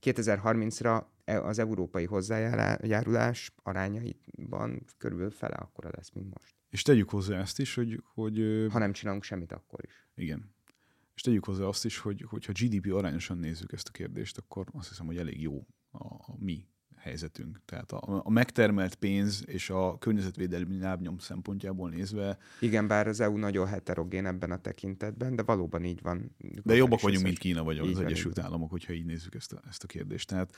[0.00, 6.61] 2030-ra e, az európai hozzájárulás arányaiban körülbelül fele akkora lesz, mint most.
[6.72, 8.02] És tegyük hozzá ezt is, hogy...
[8.14, 10.06] hogy ha nem csinálunk semmit, akkor is.
[10.14, 10.54] Igen.
[11.14, 14.88] És tegyük hozzá azt is, hogy hogyha GDP arányosan nézzük ezt a kérdést, akkor azt
[14.88, 17.60] hiszem, hogy elég jó a, a mi helyzetünk.
[17.64, 22.38] Tehát a, a megtermelt pénz és a környezetvédelmi lábnyom szempontjából nézve...
[22.60, 26.36] Igen, bár az EU nagyon heterogén ebben a tekintetben, de valóban így van.
[26.62, 29.62] De jobbak vagyunk, mint Kína vagy az van, Egyesült Államok, hogyha így nézzük ezt a,
[29.68, 30.28] ezt a kérdést.
[30.28, 30.56] Tehát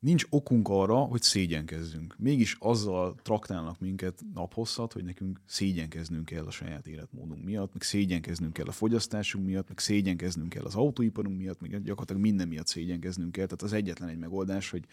[0.00, 2.14] nincs okunk arra, hogy szégyenkezzünk.
[2.18, 8.52] Mégis azzal traktálnak minket naphosszat, hogy nekünk szégyenkeznünk kell a saját életmódunk miatt, meg szégyenkeznünk
[8.52, 13.32] kell a fogyasztásunk miatt, meg szégyenkeznünk kell az autóiparunk miatt, meg gyakorlatilag minden miatt szégyenkeznünk
[13.32, 13.44] kell.
[13.44, 14.84] Tehát az egyetlen egy megoldás, hogy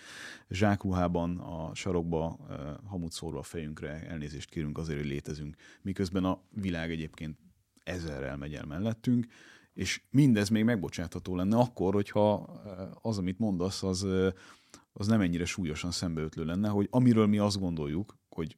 [0.49, 2.39] zsákruhában a sarokba
[2.85, 5.55] hamut szórva a fejünkre elnézést kérünk azért, hogy létezünk.
[5.81, 7.37] Miközben a világ egyébként
[7.83, 9.27] ezerrel megy el mellettünk,
[9.73, 12.33] és mindez még megbocsátható lenne akkor, hogyha
[13.01, 14.07] az, amit mondasz, az
[14.99, 18.57] az nem ennyire súlyosan szembeötlő lenne, hogy amiről mi azt gondoljuk, hogy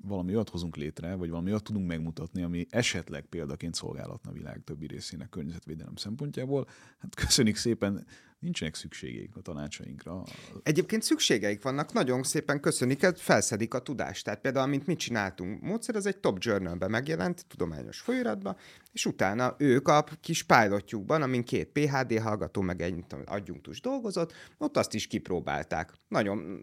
[0.00, 4.64] valami olyat hozunk létre, vagy valami olyat tudunk megmutatni, ami esetleg példaként szolgálatna a világ
[4.64, 6.66] többi részének környezetvédelem szempontjából.
[6.98, 8.06] Hát köszönjük szépen,
[8.44, 10.22] nincsenek szükségeik a tanácsainkra.
[10.62, 14.24] Egyébként szükségeik vannak, nagyon szépen köszönik, felszedik a tudást.
[14.24, 18.56] Tehát például, amit mi csináltunk, módszer, az egy top journalben megjelent, tudományos folyóiratban,
[18.92, 24.76] és utána ők a kis pilotjukban, amin két PHD hallgató, meg egy adjunktus dolgozott, ott
[24.76, 25.92] azt is kipróbálták.
[26.08, 26.58] Nagyon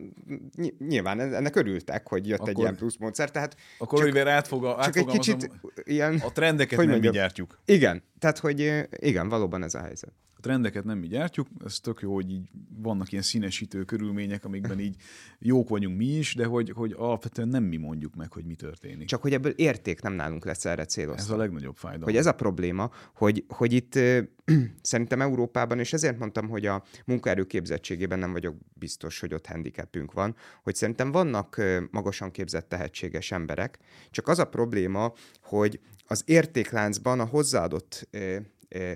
[0.78, 3.32] nyilván ennek örültek, hogy jött akkor, egy ilyen plusz módszer.
[3.32, 5.50] Tehát akkor csak, Oliver átfog, csak egy kicsit
[5.84, 7.60] ilyen, a trendeket nem mondjam, mi gyártjuk.
[7.66, 12.14] Igen, tehát hogy igen, valóban ez a helyzet trendeket nem mi gyártjuk, ez tök jó,
[12.14, 14.96] hogy így vannak ilyen színesítő körülmények, amikben így
[15.40, 19.08] jók vagyunk mi is, de hogy, hogy alapvetően nem mi mondjuk meg, hogy mi történik.
[19.08, 21.22] Csak hogy ebből érték nem nálunk lesz erre célozva.
[21.22, 22.06] Ez a legnagyobb fájdalom.
[22.06, 24.00] Hogy ez a probléma, hogy, hogy itt
[24.82, 30.12] szerintem Európában, és ezért mondtam, hogy a munkaerő képzettségében nem vagyok biztos, hogy ott handicapünk
[30.12, 37.20] van, hogy szerintem vannak magasan képzett tehetséges emberek, csak az a probléma, hogy az értékláncban
[37.20, 38.08] a hozzáadott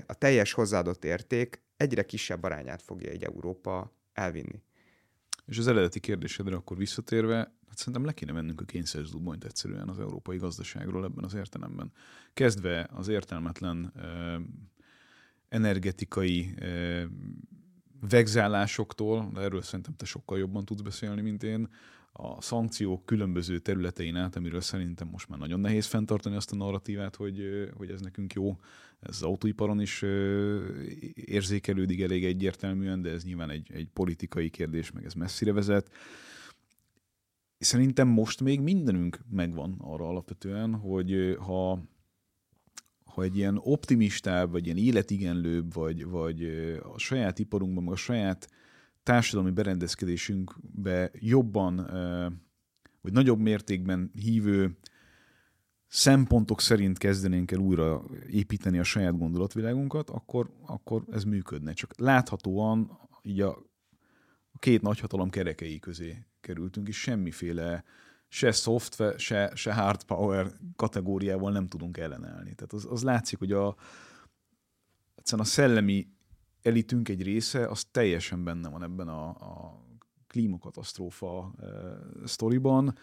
[0.06, 4.62] a teljes hozzáadott érték egyre kisebb arányát fogja egy Európa elvinni.
[5.46, 7.36] És az eredeti kérdésedre akkor visszatérve,
[7.68, 11.92] hát szerintem le kéne mennünk a kényszerzubbonyt egyszerűen az európai gazdaságról ebben az értelemben.
[12.34, 14.36] Kezdve az értelmetlen eh,
[15.50, 17.06] energetikai eh,
[18.10, 21.70] vegzálásoktól, de erről szerintem te sokkal jobban tudsz beszélni, mint én,
[22.18, 27.16] a szankciók különböző területein át, amiről szerintem most már nagyon nehéz fenntartani azt a narratívát,
[27.16, 28.58] hogy, hogy ez nekünk jó.
[29.00, 30.02] Ez az autóiparon is
[31.14, 35.92] érzékelődik elég egyértelműen, de ez nyilván egy, egy politikai kérdés, meg ez messzire vezet.
[37.58, 41.84] Szerintem most még mindenünk megvan arra alapvetően, hogy ha
[43.06, 46.44] ha egy ilyen optimistább, vagy ilyen életigenlőbb, vagy, vagy
[46.94, 48.50] a saját iparunkban, meg a saját
[49.06, 51.76] társadalmi berendezkedésünkbe jobban,
[53.02, 54.78] vagy nagyobb mértékben hívő
[55.88, 61.74] szempontok szerint kezdenénk el újra építeni a saját gondolatvilágunkat, akkor, akkor ez működne.
[61.74, 63.50] Csak láthatóan így a,
[64.52, 67.84] a két nagyhatalom kerekei közé kerültünk, és semmiféle
[68.28, 72.56] se software, se, se hard power kategóriával nem tudunk ellenállni.
[72.56, 73.76] Tehát az, az látszik, hogy a,
[75.16, 76.08] egyszerűen a szellemi
[76.66, 79.80] elitünk egy része, az teljesen benne van ebben a, a
[80.28, 81.66] klímakatasztrófa e,
[82.28, 82.98] sztoriban,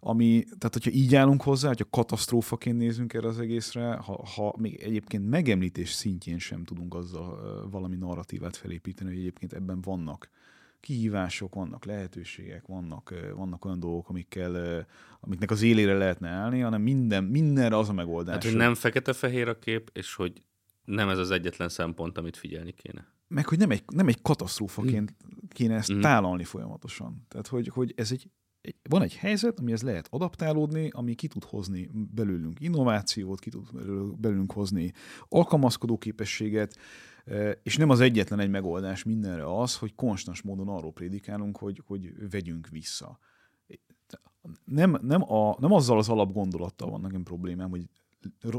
[0.00, 4.80] ami, tehát hogyha így állunk hozzá, hogyha katasztrófaként nézünk erre az egészre, ha, ha még
[4.82, 10.30] egyébként megemlítés szintjén sem tudunk azzal e, valami narratívát felépíteni, hogy egyébként ebben vannak
[10.80, 14.86] kihívások, vannak lehetőségek, vannak, vannak olyan dolgok, amikkel,
[15.20, 18.34] amiknek az élére lehetne állni, hanem minden, mindenre az a megoldás.
[18.34, 20.42] Hát, hogy nem fekete-fehér a kép, és hogy
[20.88, 23.06] nem ez az egyetlen szempont, amit figyelni kéne.
[23.28, 25.14] Meg, hogy nem egy, nem egy katasztrófaként
[25.48, 26.00] kéne ezt mm.
[26.00, 27.24] tálalni folyamatosan.
[27.28, 31.44] Tehát, hogy, hogy ez egy, egy, van egy helyzet, amihez lehet adaptálódni, ami ki tud
[31.44, 33.66] hozni belőlünk innovációt, ki tud
[34.20, 34.92] belőlünk hozni
[35.28, 36.76] alkalmazkodó képességet,
[37.62, 42.30] és nem az egyetlen egy megoldás mindenre az, hogy konstans módon arról prédikálunk, hogy, hogy
[42.30, 43.18] vegyünk vissza.
[44.64, 47.88] Nem, nem, a, nem azzal az alapgondolattal van nekem problémám, hogy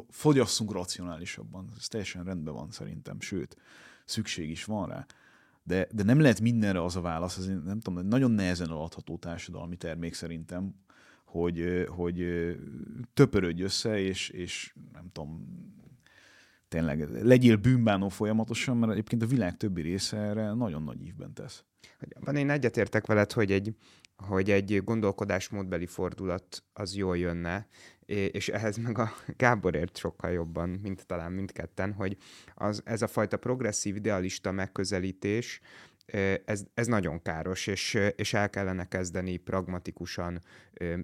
[0.09, 1.69] fogyasszunk racionálisabban.
[1.77, 3.57] Ez teljesen rendben van szerintem, sőt,
[4.05, 5.05] szükség is van rá.
[5.63, 9.75] De, de nem lehet mindenre az a válasz, ez nem tudom, nagyon nehezen adható társadalmi
[9.75, 10.75] termék szerintem,
[11.25, 12.25] hogy, hogy
[13.13, 15.45] töpörödj össze, és, és nem tudom,
[16.67, 21.63] tényleg legyél bűnbánó folyamatosan, mert egyébként a világ többi része erre nagyon nagy ívben tesz.
[22.19, 23.75] Van én egyetértek veled, hogy egy,
[24.15, 27.67] hogy egy gondolkodásmódbeli fordulat az jól jönne,
[28.09, 32.17] és ehhez meg a Gábor ért sokkal jobban, mint talán mindketten, hogy
[32.55, 35.61] az, ez a fajta progresszív idealista megközelítés,
[36.45, 40.41] ez, ez nagyon káros, és, és el kellene kezdeni pragmatikusan,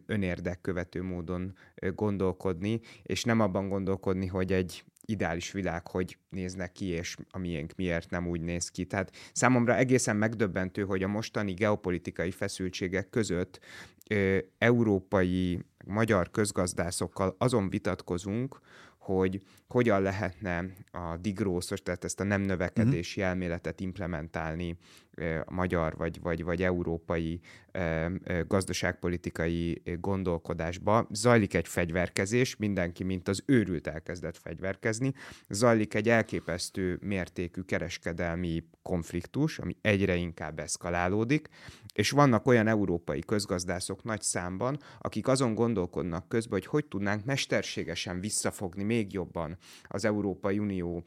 [0.06, 1.56] önérdekkövető módon
[1.96, 7.76] gondolkodni, és nem abban gondolkodni, hogy egy ideális világ, hogy néznek ki, és a miénk
[7.76, 8.86] miért nem úgy néz ki.
[8.86, 13.60] Tehát számomra egészen megdöbbentő, hogy a mostani geopolitikai feszültségek között
[14.58, 18.60] európai, magyar közgazdászokkal azon vitatkozunk,
[18.98, 23.34] hogy hogyan lehetne a digrószos, tehát ezt a nem növekedési uh-huh.
[23.34, 24.78] elméletet implementálni
[25.46, 27.40] a magyar vagy, vagy, vagy európai
[28.48, 31.08] gazdaságpolitikai gondolkodásba.
[31.12, 35.14] Zajlik egy fegyverkezés, mindenki, mint az őrült elkezdett fegyverkezni.
[35.50, 41.50] Zajlik egy elképesztő mértékű kereskedelmi konfliktus, ami egyre inkább eszkalálódik,
[41.96, 48.20] és vannak olyan európai közgazdászok nagy számban, akik azon gondolkodnak közben, hogy hogy tudnánk mesterségesen
[48.20, 51.04] visszafogni még jobban az Európai Unió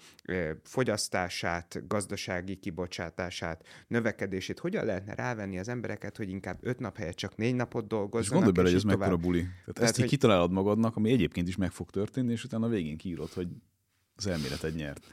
[0.62, 7.36] fogyasztását, gazdasági kibocsátását, növekedését, hogyan lehetne rávenni az embereket, hogy inkább öt nap helyett csak
[7.36, 8.24] négy napot dolgozzanak.
[8.24, 9.40] És gondolj bele, hogy ez mekkora buli.
[9.40, 10.08] Tehát Tehát, ezt hogy...
[10.08, 13.48] kitalálod magadnak, ami egyébként is meg fog történni, és utána a végén kiírod, hogy
[14.18, 15.06] az elméleted nyert.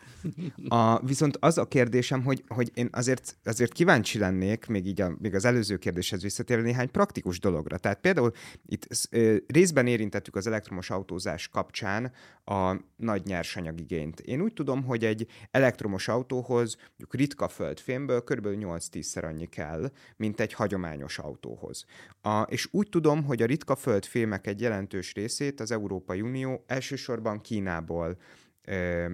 [0.68, 5.16] A, viszont az a kérdésem, hogy, hogy én azért, azért kíváncsi lennék, még így a,
[5.20, 7.78] még az előző kérdéshez visszatérve néhány praktikus dologra.
[7.78, 8.32] Tehát például
[8.66, 12.12] itt ö, részben érintettük az elektromos autózás kapcsán
[12.46, 14.20] a nagy nyersanyagigényt.
[14.20, 18.48] Én úgy tudom, hogy egy elektromos autóhoz mondjuk ritka földfémből kb.
[18.48, 21.86] 8-10-szer annyi kell, mint egy hagyományos autóhoz.
[22.22, 27.42] A, és úgy tudom, hogy a ritka földfémek egy jelentős részét az Európai Unió elsősorban
[27.42, 28.18] Kínából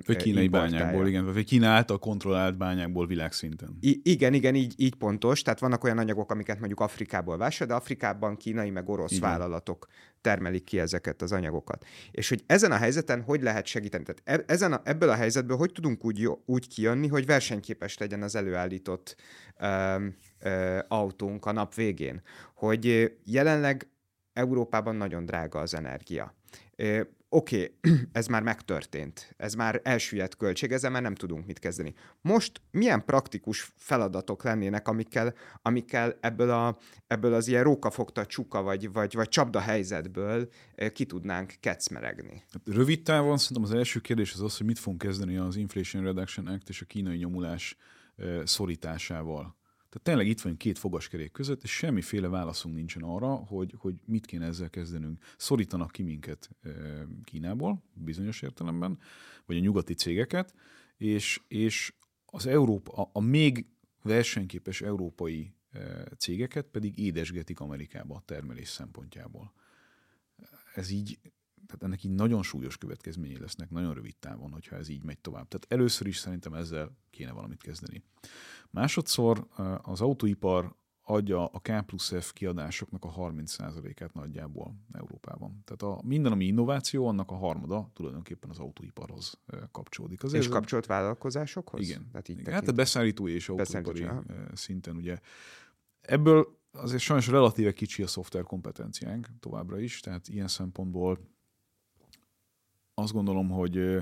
[0.05, 3.77] vagy kínai bányákból, igen, vagy Kína által kontrollált bányákból világszinten.
[3.79, 5.41] I- igen, igen, így, így pontos.
[5.41, 9.29] Tehát vannak olyan anyagok, amiket mondjuk Afrikából vásárol, de Afrikában kínai meg orosz igen.
[9.29, 9.87] vállalatok
[10.21, 11.85] termelik ki ezeket az anyagokat.
[12.11, 14.03] És hogy ezen a helyzeten hogy lehet segíteni?
[14.03, 18.21] Tehát e- ezen a, ebből a helyzetből hogy tudunk úgy, úgy kijönni, hogy versenyképes legyen
[18.21, 19.15] az előállított
[19.59, 20.05] ö,
[20.39, 22.21] ö, autónk a nap végén?
[22.55, 23.89] Hogy jelenleg
[24.33, 26.35] Európában nagyon drága az energia
[27.33, 31.93] oké, okay, ez már megtörtént, ez már elsüllyedt költség, ezzel már nem tudunk mit kezdeni.
[32.21, 38.91] Most milyen praktikus feladatok lennének, amikkel, amikkel ebből, a, ebből az ilyen rókafogta csuka vagy,
[38.91, 42.43] vagy, vagy csapda helyzetből eh, ki tudnánk kecmeregni?
[42.51, 46.03] Hát rövid távon szerintem az első kérdés az az, hogy mit fogunk kezdeni az Inflation
[46.03, 47.77] Reduction Act és a kínai nyomulás
[48.15, 49.59] eh, szorításával.
[49.91, 54.25] Tehát tényleg itt vagyunk két fogaskerék között, és semmiféle válaszunk nincsen arra, hogy, hogy mit
[54.25, 55.23] kéne ezzel kezdenünk.
[55.37, 56.49] Szorítanak ki minket
[57.23, 58.99] Kínából, bizonyos értelemben,
[59.45, 60.53] vagy a nyugati cégeket,
[60.97, 61.93] és, és
[62.25, 63.65] az Európa, a, a még
[64.01, 65.53] versenyképes európai
[66.17, 69.53] cégeket pedig édesgetik Amerikába a termelés szempontjából.
[70.73, 71.19] Ez így,
[71.71, 75.47] tehát ennek így nagyon súlyos következményei lesznek nagyon rövid távon, hogyha ez így megy tovább.
[75.47, 78.03] Tehát először is szerintem ezzel kéne valamit kezdeni.
[78.69, 79.47] Másodszor
[79.81, 85.61] az autóipar adja a K plusz F kiadásoknak a 30%-át nagyjából Európában.
[85.65, 89.39] Tehát a, minden, ami innováció, annak a harmada tulajdonképpen az autóiparhoz
[89.71, 90.23] kapcsolódik.
[90.23, 91.81] Azért és kapcsolt vállalkozásokhoz?
[91.81, 92.07] Igen.
[92.11, 94.07] Tehát így Igen hát a beszállítói és autóipari
[94.53, 95.19] szinten ugye.
[96.01, 101.19] Ebből azért sajnos relatíve kicsi a szoftver kompetenciánk továbbra is, tehát ilyen szempontból
[103.01, 103.97] azt gondolom, hogy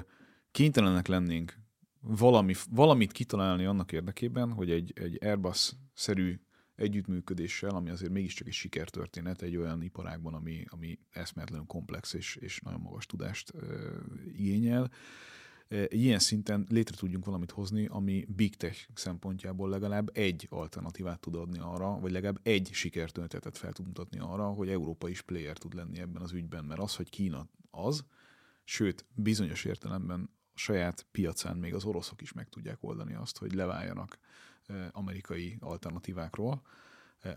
[0.51, 1.57] kénytelenek lennénk
[2.01, 6.39] valami, valamit kitalálni annak érdekében, hogy egy, egy Airbus-szerű
[6.75, 12.59] együttműködéssel, ami azért mégiscsak egy sikertörténet egy olyan iparágban, ami, ami eszméletlenül komplex és, és
[12.59, 13.95] nagyon magas tudást ö,
[14.33, 14.89] igényel,
[15.87, 21.59] ilyen szinten létre tudjunk valamit hozni, ami big tech szempontjából legalább egy alternatívát tud adni
[21.59, 25.99] arra, vagy legalább egy sikertörténetet fel tud mutatni arra, hogy Európa is player tud lenni
[25.99, 28.05] ebben az ügyben, mert az, hogy Kína az,
[28.69, 34.19] sőt, bizonyos értelemben saját piacán még az oroszok is meg tudják oldani azt, hogy leváljanak
[34.91, 36.61] amerikai alternatívákról.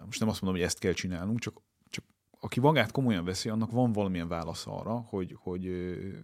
[0.04, 2.04] Most nem azt mondom, hogy ezt kell csinálnunk, csak, csak
[2.40, 5.66] aki magát komolyan veszi, annak van valamilyen válasz arra, hogy, hogy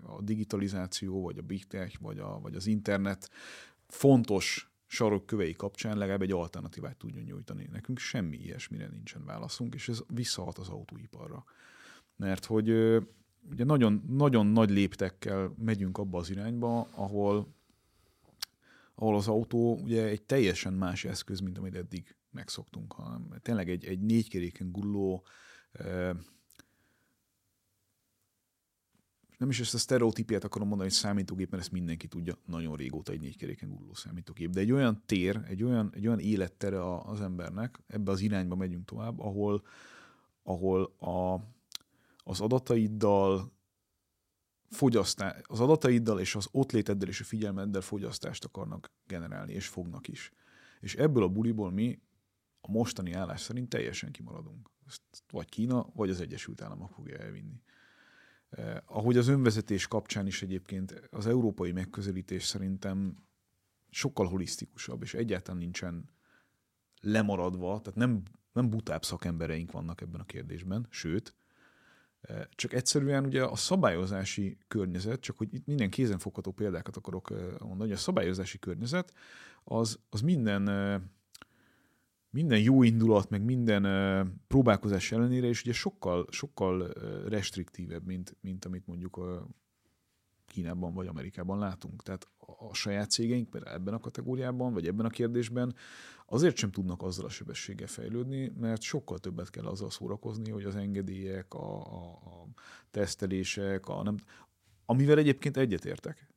[0.03, 3.31] a digitalizáció, vagy a big tech, vagy, a, vagy az internet
[3.87, 7.69] fontos sarokkövei kapcsán legalább egy alternatívát tudjon nyújtani.
[7.73, 11.45] Nekünk semmi ilyesmire nincsen válaszunk, és ez visszahat az autóiparra.
[12.17, 12.69] Mert hogy
[13.51, 17.55] ugye nagyon, nagyon nagy léptekkel megyünk abba az irányba, ahol,
[18.95, 23.85] ahol az autó ugye egy teljesen más eszköz, mint amit eddig megszoktunk, hanem tényleg egy,
[23.85, 25.25] egy négykeréken gulló,
[29.39, 33.13] nem is ezt a sztereotípiát akarom mondani, hogy számítógép, mert ezt mindenki tudja, nagyon régóta
[33.13, 34.51] egy négykeréken gulló számítógép.
[34.51, 38.85] De egy olyan tér, egy olyan, egy olyan élettere az embernek, ebbe az irányba megyünk
[38.85, 39.63] tovább, ahol,
[40.43, 41.35] ahol a,
[42.29, 43.53] az adataiddal
[44.71, 50.09] fogyasztá, az adataiddal és az ott léteddel és a figyelmeddel fogyasztást akarnak generálni, és fognak
[50.09, 50.33] is.
[50.81, 52.03] És ebből a buliból mi
[52.61, 54.71] a mostani állás szerint teljesen kimaradunk.
[54.87, 57.63] Ezt vagy Kína, vagy az Egyesült Államok fogja elvinni.
[58.49, 63.27] Eh, ahogy az önvezetés kapcsán is egyébként az európai megközelítés szerintem
[63.91, 66.11] sokkal holisztikusabb, és egyáltalán nincsen
[67.01, 71.35] lemaradva, tehát nem, nem butább szakembereink vannak ebben a kérdésben, sőt,
[72.51, 77.97] csak egyszerűen ugye a szabályozási környezet, csak hogy itt minden kézenfogható példákat akarok mondani, a
[77.97, 79.13] szabályozási környezet
[79.65, 80.63] az, az minden
[82.31, 83.83] minden jó indulat, meg minden
[84.47, 86.93] próbálkozás ellenére is ugye sokkal, sokkal
[87.29, 89.17] restriktívebb, mint, mint amit mondjuk
[90.49, 92.03] Kínában vagy Amerikában látunk.
[92.03, 92.29] Tehát
[92.71, 95.75] a, saját cégeink például ebben a kategóriában, vagy ebben a kérdésben
[96.27, 100.77] azért sem tudnak azzal a sebességgel fejlődni, mert sokkal többet kell azzal szórakozni, hogy az
[100.77, 102.47] engedélyek, a, a, a
[102.91, 104.17] tesztelések, a nem,
[104.87, 106.29] amivel egyébként egyetértek.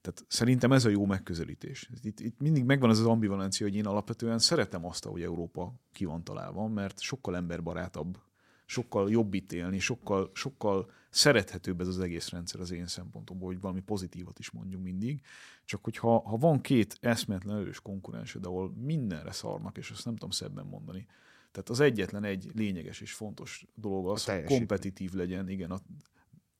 [0.00, 1.90] Tehát szerintem ez a jó megközelítés.
[2.02, 6.04] Itt, itt mindig megvan az az ambivalencia, hogy én alapvetően szeretem azt, hogy Európa ki
[6.04, 8.18] van találva, mert sokkal emberbarátabb,
[8.66, 13.60] sokkal jobb itt élni, sokkal, sokkal szerethetőbb ez az egész rendszer az én szempontomból, hogy
[13.60, 15.20] valami pozitívat is mondjuk mindig.
[15.64, 20.30] Csak hogyha ha van két eszmetlen erős konkurensed, ahol mindenre szarnak, és azt nem tudom
[20.30, 21.06] szebben mondani,
[21.50, 25.80] tehát az egyetlen egy lényeges és fontos dolog az, hogy kompetitív legyen, igen, a,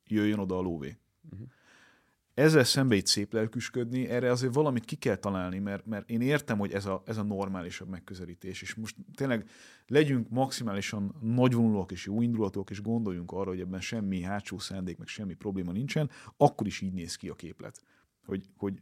[0.06, 0.96] jöjjön oda a lóvé.
[1.30, 1.48] Uh-huh
[2.36, 6.58] ezzel szembe itt szép lelküsködni, erre azért valamit ki kell találni, mert, mert én értem,
[6.58, 9.50] hogy ez a, ez a normálisabb megközelítés, és most tényleg
[9.86, 12.22] legyünk maximálisan nagyvonulók és jó
[12.70, 16.92] és gondoljunk arra, hogy ebben semmi hátsó szándék, meg semmi probléma nincsen, akkor is így
[16.92, 17.80] néz ki a képlet.
[18.24, 18.80] Hogy, hogy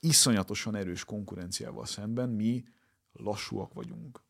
[0.00, 2.64] iszonyatosan erős konkurenciával szemben mi
[3.12, 4.22] lassúak vagyunk,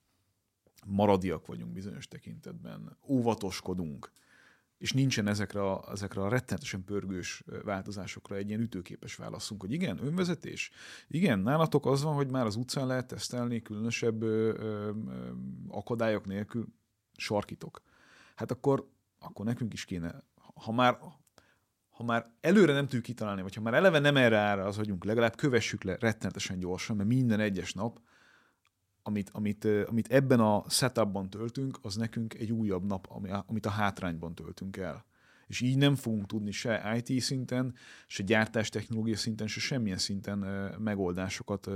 [0.87, 4.13] maradiak vagyunk bizonyos tekintetben, óvatoskodunk,
[4.81, 10.05] és nincsen ezekre a, ezekre a rettenetesen pörgős változásokra egy ilyen ütőképes válaszunk, hogy igen,
[10.05, 10.71] önvezetés.
[11.09, 14.91] Igen, nálatok az van, hogy már az utcán lehet tesztelni különösebb ö, ö,
[15.69, 16.67] akadályok nélkül
[17.17, 17.83] sarkítok.
[18.35, 18.89] Hát akkor,
[19.19, 20.99] akkor nekünk is kéne, ha már,
[21.89, 25.05] ha már előre nem tudjuk kitalálni, vagy ha már eleve nem erre ára az vagyunk,
[25.05, 28.01] legalább kövessük le rettenetesen gyorsan, mert minden egyes nap
[29.03, 33.09] amit, amit, amit ebben a setupban töltünk, az nekünk egy újabb nap,
[33.47, 35.05] amit a hátrányban töltünk el.
[35.47, 37.75] És így nem fogunk tudni se IT szinten,
[38.07, 40.39] se gyártás technológia szinten, se semmilyen szinten
[40.79, 41.69] megoldásokat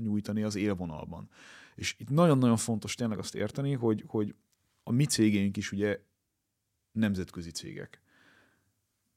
[0.00, 1.28] nyújtani az élvonalban.
[1.74, 4.34] És itt nagyon-nagyon fontos tényleg azt érteni, hogy, hogy
[4.82, 6.00] a mi cégeink is ugye
[6.92, 8.01] nemzetközi cégek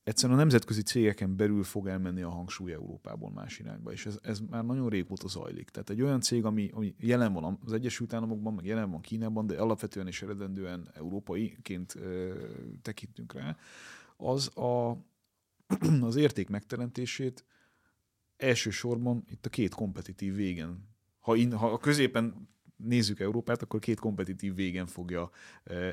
[0.06, 4.40] egyszerűen a nemzetközi cégeken belül fog elmenni a hangsúly Európából más irányba, és ez, ez
[4.40, 5.70] már nagyon régóta zajlik.
[5.70, 9.48] Tehát egy olyan cég, ami, ami jelen van az Egyesült Államokban, meg jelen van Kínában,
[9.48, 12.34] de alapvetően és eredendően európaiként ö,
[12.82, 13.58] tekintünk rá,
[14.18, 14.98] az a,
[16.02, 17.46] az érték megteremtését
[18.38, 20.90] elsősorban itt a két kompetitív végen.
[21.20, 25.30] Ha, in, ha a középen nézzük Európát, akkor két kompetitív végen fogja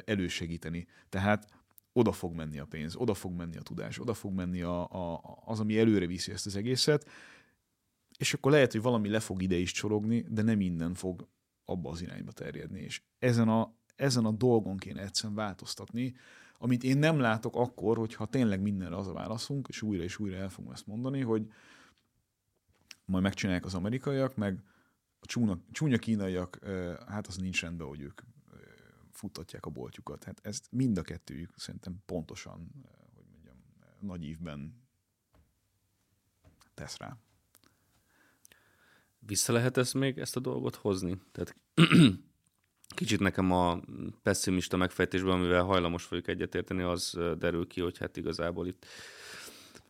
[0.05, 0.87] elősegíteni.
[1.09, 1.62] Tehát
[1.92, 5.20] oda fog menni a pénz, oda fog menni a tudás, oda fog menni a, a,
[5.44, 7.09] az, ami előre viszi ezt az egészet,
[8.18, 11.28] és akkor lehet, hogy valami le fog ide is csorogni, de nem minden fog
[11.64, 12.81] abba az irányba terjedni.
[12.81, 16.14] És ezen a, ezen a dolgon kéne egyszerűen változtatni,
[16.59, 20.37] amit én nem látok akkor, hogyha tényleg mindenre az a válaszunk, és újra és újra
[20.37, 21.52] el fogom ezt mondani, hogy
[23.05, 24.62] majd megcsinálják az amerikaiak, meg
[25.20, 26.59] a csúnya, csúnya kínaiak,
[27.07, 28.20] hát az nincs rendben, hogy ők
[29.12, 30.25] futtatják a boltjukat.
[30.25, 34.83] Hát ezt mind a kettőjük szerintem pontosan, eh, hogy mondjam, eh, nagy ívben
[36.75, 37.16] tesz rá.
[39.18, 41.20] Vissza lehet ezt még, ezt a dolgot hozni?
[41.32, 41.57] Tehát
[42.97, 43.80] kicsit nekem a
[44.22, 48.86] pessimista megfejtésben, amivel hajlamos vagyok egyetérteni, az eh, derül ki, hogy hát igazából itt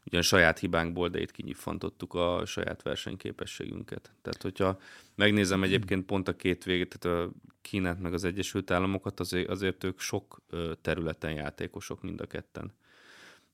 [0.07, 4.13] ugyan saját hibánkból, de itt kinyifantottuk a saját versenyképességünket.
[4.23, 4.79] Tehát, hogyha
[5.15, 9.85] megnézem egyébként pont a két végét, tehát a Kínát meg az Egyesült Államokat, azért, azért
[9.85, 10.43] ők sok
[10.81, 12.73] területen játékosok mind a ketten.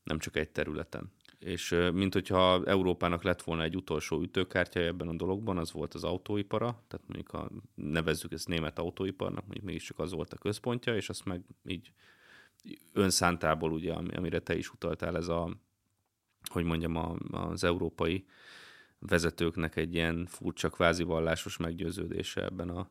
[0.03, 1.13] Nem csak egy területen.
[1.39, 6.05] És mint hogyha Európának lett volna egy utolsó ütőkártya ebben a dologban, az volt az
[6.05, 11.09] autóipara, tehát mondjuk a, nevezzük ezt német autóiparnak, mondjuk mégiscsak az volt a központja, és
[11.09, 11.93] azt meg így
[12.93, 15.57] önszántából, ugye, amire te is utaltál, ez a,
[16.45, 18.27] hogy mondjam, a, az európai
[18.99, 22.91] vezetőknek egy ilyen furcsa kvázi vallásos meggyőződése ebben a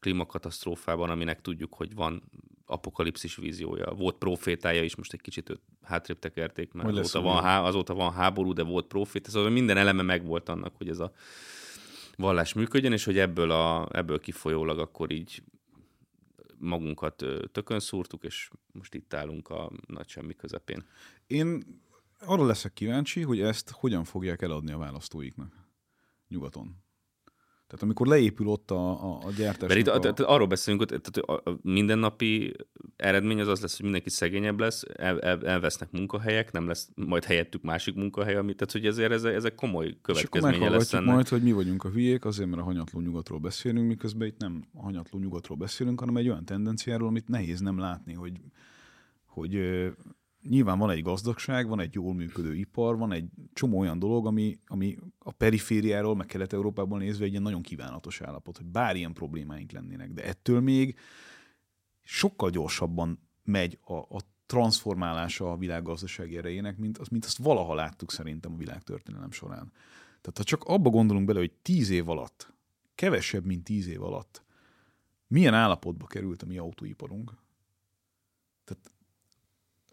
[0.00, 2.22] klímakatasztrófában, aminek tudjuk, hogy van
[2.66, 3.90] apokalipszis víziója.
[3.90, 8.12] Volt profétája is, most egy kicsit őt hátrébb tekerték, mert azóta van, há, azóta van
[8.12, 9.28] háború, de volt profét.
[9.28, 11.12] Szóval minden eleme megvolt annak, hogy ez a
[12.16, 15.42] vallás működjön, és hogy ebből, a, ebből kifolyólag akkor így
[16.58, 20.84] magunkat tökön szúrtuk, és most itt állunk a nagy semmi közepén.
[21.26, 21.64] Én
[22.24, 25.52] arra leszek kíváncsi, hogy ezt hogyan fogják eladni a választóiknak
[26.28, 26.84] nyugaton.
[27.66, 29.68] Tehát amikor leépül ott a, a, a gyártás.
[29.68, 29.98] Mert itt a...
[29.98, 32.52] tehát arról beszélünk, hogy tehát a mindennapi
[32.96, 37.24] eredmény az az lesz, hogy mindenki szegényebb lesz, el, el, elvesznek munkahelyek, nem lesz majd
[37.24, 41.14] helyettük másik munkahely, amit, tehát hogy ezért ezek, ezek komoly következménye lesz ennek.
[41.14, 44.64] majd, hogy mi vagyunk a hülyék, azért, mert a hanyatló nyugatról beszélünk, miközben itt nem
[44.74, 48.40] a hanyatló nyugatról beszélünk, hanem egy olyan tendenciáról, amit nehéz nem látni, hogy,
[49.24, 49.54] hogy
[50.48, 54.58] nyilván van egy gazdagság, van egy jól működő ipar, van egy csomó olyan dolog, ami,
[54.66, 59.72] ami a perifériáról, meg Kelet-Európából nézve egy ilyen nagyon kívánatos állapot, hogy bár ilyen problémáink
[59.72, 60.98] lennének, de ettől még
[62.02, 68.12] sokkal gyorsabban megy a, a transformálása a világgazdasági erejének, mint, az, mint azt valaha láttuk
[68.12, 69.72] szerintem a világtörténelem során.
[70.20, 72.54] Tehát ha csak abba gondolunk bele, hogy tíz év alatt,
[72.94, 74.44] kevesebb, mint tíz év alatt,
[75.26, 77.32] milyen állapotba került a mi autóiparunk,
[78.64, 78.92] tehát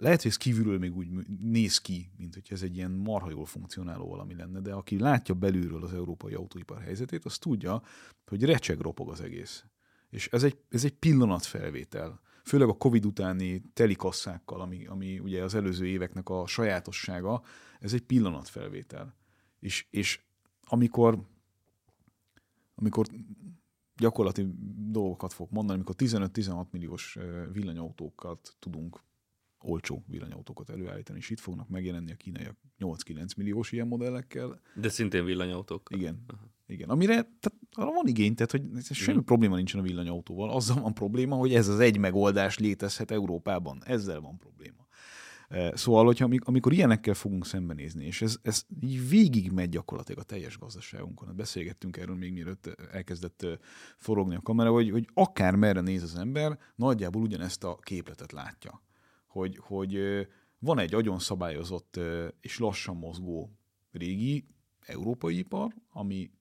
[0.04, 1.08] lehet, hogy ez kívülről még úgy
[1.42, 5.36] néz ki, mint hogy ez egy ilyen marha jól funkcionáló valami lenne, de aki látja
[5.36, 7.82] belülről az európai autóipar helyzetét, az tudja,
[8.26, 9.66] hogy recseg ropog az egész.
[10.10, 12.22] És ez egy, ez egy pillanatfelvétel.
[12.44, 17.44] Főleg a Covid utáni telikasszákkal, ami, ami ugye az előző éveknek a sajátossága,
[17.80, 19.16] ez egy pillanatfelvétel.
[19.60, 20.20] És, és
[20.64, 21.28] amikor,
[22.76, 23.08] amikor
[23.96, 24.48] gyakorlati
[24.90, 27.18] dolgokat fog mondani, amikor 15-16 milliós
[27.52, 29.02] villanyautókat tudunk
[29.64, 34.60] olcsó villanyautókat előállítani, és itt fognak megjelenni a kínaiak 8-9 milliós ilyen modellekkel.
[34.76, 35.90] De szintén villanyautók.
[35.92, 36.24] Igen.
[36.28, 36.52] Aha.
[36.68, 36.90] Igen.
[36.90, 39.22] Amire tehát arra van igény, tehát hogy semmi mm.
[39.22, 40.50] probléma nincsen a villanyautóval.
[40.50, 43.82] Azzal van probléma, hogy ez az egy megoldás létezhet Európában.
[43.86, 44.88] Ezzel van probléma.
[45.50, 50.24] E, szóval, hogyha amikor ilyenekkel fogunk szembenézni, és ez, ez így végig megy gyakorlatilag a
[50.24, 53.46] teljes gazdaságunkon, hát beszélgettünk erről még mielőtt elkezdett
[53.98, 58.82] forogni a kamera, hogy, hogy akár merre néz az ember, nagyjából ugyanezt a képletet látja
[59.34, 60.00] hogy, hogy
[60.60, 62.00] van egy agyon szabályozott
[62.42, 63.50] és lassan mozgó
[63.92, 64.46] régi
[64.80, 66.32] európai ipar, ami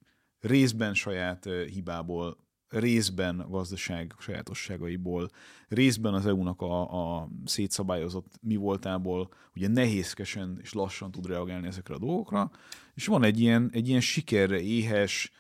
[0.41, 2.37] részben saját hibából,
[2.69, 5.31] részben a gazdaság sajátosságaiból,
[5.69, 11.95] részben az EU-nak a, a szétszabályozott mi voltából, ugye nehézkesen és lassan tud reagálni ezekre
[11.95, 12.51] a dolgokra,
[12.95, 15.33] és van egy ilyen, egy ilyen sikerre éhes,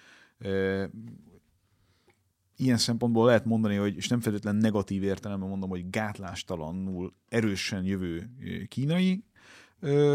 [2.56, 8.30] ilyen szempontból lehet mondani, hogy, és nem feltétlenül negatív értelemben mondom, hogy gátlástalanul erősen jövő
[8.68, 9.24] kínai,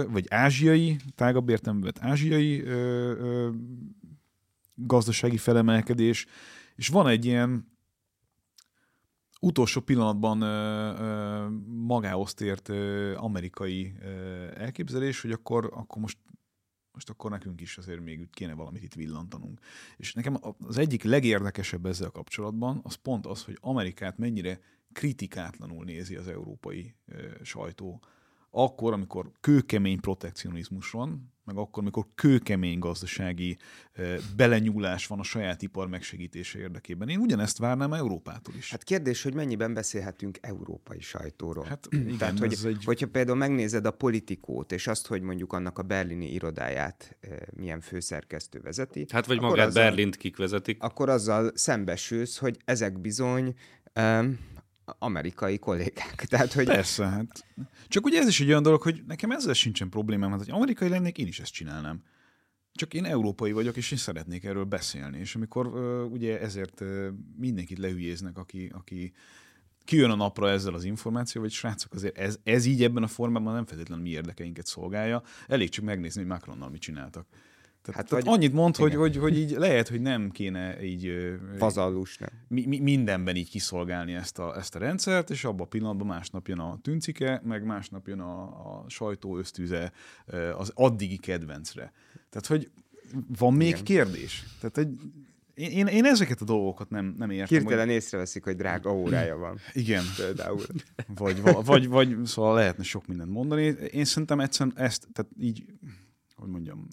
[0.07, 2.63] vagy ázsiai, tágabb értelemben ázsiai
[4.75, 6.25] gazdasági felemelkedés,
[6.75, 7.75] és van egy ilyen
[9.39, 10.37] utolsó pillanatban
[11.67, 12.69] magához tért
[13.15, 13.93] amerikai
[14.55, 16.17] elképzelés, hogy akkor, akkor most
[16.97, 19.59] most akkor nekünk is azért még kéne valamit itt villantanunk.
[19.97, 24.59] És nekem az egyik legérdekesebb ezzel kapcsolatban az pont az, hogy Amerikát mennyire
[24.93, 26.93] kritikátlanul nézi az európai
[27.43, 28.01] sajtó.
[28.49, 33.57] Akkor, amikor kőkemény protekcionizmus van, meg akkor, amikor kőkemény gazdasági
[34.35, 37.09] belenyúlás van a saját ipar megsegítése érdekében.
[37.09, 38.71] Én ugyanezt várnám Európától is.
[38.71, 41.65] Hát kérdés, hogy mennyiben beszélhetünk európai sajtóról.
[41.65, 42.83] Hát igen, Tehát, hogy, egy...
[42.83, 47.17] hogyha például megnézed a politikót, és azt, hogy mondjuk annak a berlini irodáját
[47.55, 49.05] milyen főszerkesztő vezeti.
[49.11, 50.83] Hát vagy magát azzal, Berlint kik vezetik.
[50.83, 53.53] Akkor azzal szembesülsz, hogy ezek bizony
[53.95, 54.39] um,
[54.99, 56.25] amerikai kollégák.
[56.29, 56.65] Tehát, hogy...
[56.65, 57.45] Persze, hát.
[57.87, 60.89] Csak ugye ez is egy olyan dolog, hogy nekem ezzel sincsen problémám, hát, hogy amerikai
[60.89, 62.03] lennék, én is ezt csinálnám.
[62.73, 65.19] Csak én európai vagyok, és én szeretnék erről beszélni.
[65.19, 67.07] És amikor uh, ugye ezért uh,
[67.37, 69.13] mindenkit lehülyéznek, aki, aki
[69.87, 73.53] kijön a napra ezzel az információval, hogy srácok, azért ez, ez így ebben a formában
[73.53, 75.21] nem feltétlenül mi érdekeinket szolgálja.
[75.47, 77.27] Elég csak megnézni, hogy Macronnal mit csináltak.
[77.87, 81.11] Tehát, hát tehát vagy, annyit mond, hogy, hogy, hogy így lehet, hogy nem kéne így
[81.57, 82.29] Fazallus, nem.
[82.47, 86.47] Mi, mi, mindenben így kiszolgálni ezt a, ezt a rendszert, és abban a pillanatban másnap
[86.47, 89.91] jön a tüncike, meg másnap jön a, a sajtó ösztüze
[90.57, 91.93] az addigi kedvencre.
[92.29, 92.69] Tehát, hogy
[93.37, 93.83] van még Igen.
[93.83, 94.43] kérdés?
[94.59, 94.99] Tehát egy,
[95.53, 97.57] én, én, én ezeket a dolgokat nem, nem értem.
[97.57, 97.95] Hirtelen hogy...
[97.95, 99.59] észreveszik, hogy drága órája van.
[99.73, 100.03] Igen.
[100.17, 100.61] Például.
[101.07, 103.63] Vagy, vagy, vagy, vagy, szóval lehetne sok mindent mondani.
[103.91, 105.65] Én szerintem egyszerűen ezt, tehát így
[106.37, 106.87] hogy mondjam,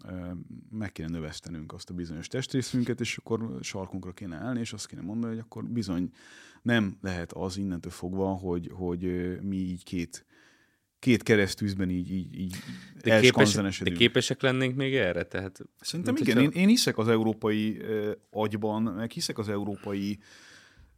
[0.70, 5.02] meg kéne növesztenünk azt a bizonyos testrészünket, és akkor sarkunkra kéne állni, és azt kéne
[5.02, 6.10] mondani, hogy akkor bizony
[6.62, 9.02] nem lehet az innentől fogva, hogy, hogy
[9.42, 10.26] mi így két
[11.04, 12.56] két keresztűzben így, így, így
[13.02, 15.22] de, képes, de képesek lennénk még erre?
[15.22, 20.18] Tehát, Szerintem igen, én, én hiszek az európai uh, agyban, meg hiszek az európai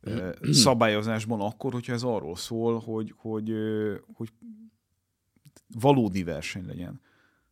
[0.02, 4.28] uh, szabályozásban akkor, hogyha ez arról szól, hogy, hogy, uh, hogy
[5.80, 7.00] valódi verseny legyen.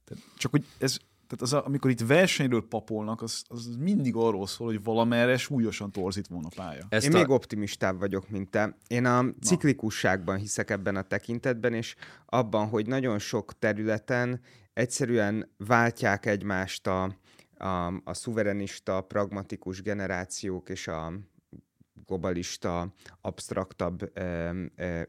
[0.05, 0.97] Tehát csak hogy ez,
[1.27, 5.93] tehát az, a, amikor itt versenyről papolnak, az, az mindig arról szól, hogy valamerre súlyosan
[5.93, 6.87] torzít volna a pálya.
[6.89, 7.19] Ezt Én a...
[7.19, 8.77] még optimistább vagyok, mint te.
[8.87, 11.95] Én a ciklikusságban hiszek ebben a tekintetben, és
[12.27, 14.41] abban, hogy nagyon sok területen
[14.73, 17.17] egyszerűen váltják egymást a,
[17.59, 21.13] a, a szuverenista, pragmatikus generációk és a
[22.07, 24.51] globalista, absztraktabb ö,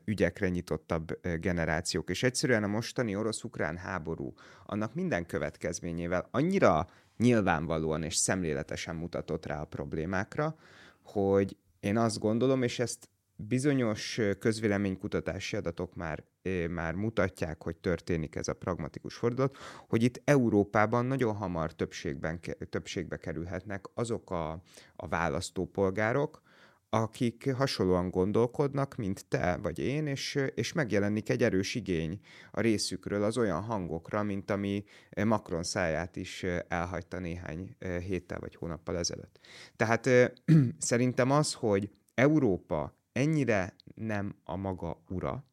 [0.05, 2.09] ügyekre nyitottabb ö, generációk.
[2.09, 4.33] És egyszerűen a mostani orosz-ukrán háború
[4.65, 10.55] annak minden következményével annyira nyilvánvalóan és szemléletesen mutatott rá a problémákra,
[11.01, 16.23] hogy én azt gondolom, és ezt bizonyos közvéleménykutatási adatok már,
[16.69, 19.57] már mutatják, hogy történik ez a pragmatikus fordulat,
[19.87, 24.61] hogy itt Európában nagyon hamar többségben, többségbe kerülhetnek azok a,
[24.95, 26.41] a választópolgárok,
[26.89, 32.19] akik hasonlóan gondolkodnak, mint te vagy én, és, és megjelenik egy erős igény
[32.51, 34.83] a részükről az olyan hangokra, mint ami
[35.23, 39.39] Macron száját is elhagyta néhány héttel vagy hónappal ezelőtt.
[39.75, 40.09] Tehát
[40.77, 45.45] szerintem az, hogy Európa ennyire nem a maga ura,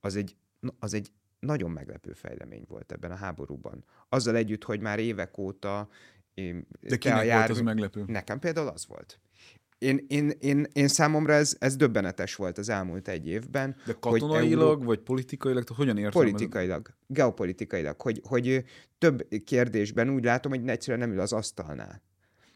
[0.00, 0.36] az egy,
[0.78, 3.84] az egy nagyon meglepő fejlemény volt ebben a háborúban.
[4.08, 5.88] Azzal együtt, hogy már évek óta
[6.80, 7.38] de kinek a jár...
[7.38, 8.04] volt az meglepő?
[8.06, 9.20] Nekem például az volt
[9.82, 13.76] én, én, én, én számomra ez, ez döbbenetes volt az elmúlt egy évben.
[13.86, 14.84] De katonailag, Euró...
[14.84, 16.22] vagy politikailag, hogyan értem?
[16.22, 18.64] Politikailag, geopolitikailag, hogy, hogy
[18.98, 22.02] több kérdésben úgy látom, hogy egyszerűen nem ül az asztalnál.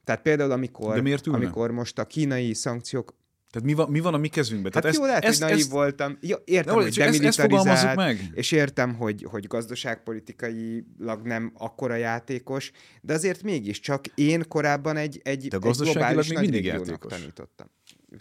[0.05, 3.15] Tehát például, amikor, amikor most a kínai szankciók
[3.57, 4.73] tehát mi van, mi van a mi kezünkben?
[4.73, 6.19] Hát Tehát jó, ezt, lehet, ezt, hogy naív ezt, voltam.
[6.21, 8.31] Jó, értem, hogy demilitarizált, meg.
[8.33, 15.49] és értem, hogy, hogy gazdaságpolitikailag nem akkora játékos, de azért mégiscsak én korábban egy, egy,
[15.49, 17.13] de egy globális még mindig játékos.
[17.13, 17.67] tanítottam.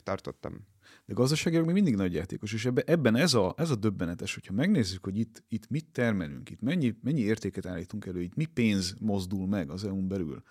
[0.03, 0.67] Tartottam.
[1.05, 4.53] De gazdaságilag még mindig nagy játékos, és ebben, ebben ez, a, ez a döbbenetes, hogyha
[4.53, 8.95] megnézzük, hogy itt, itt mit termelünk, itt mennyi, mennyi értéket állítunk elő, itt mi pénz
[8.99, 10.41] mozdul meg az EU-n belül,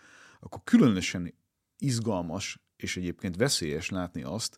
[0.40, 1.34] akkor különösen
[1.78, 4.56] izgalmas és egyébként veszélyes látni azt,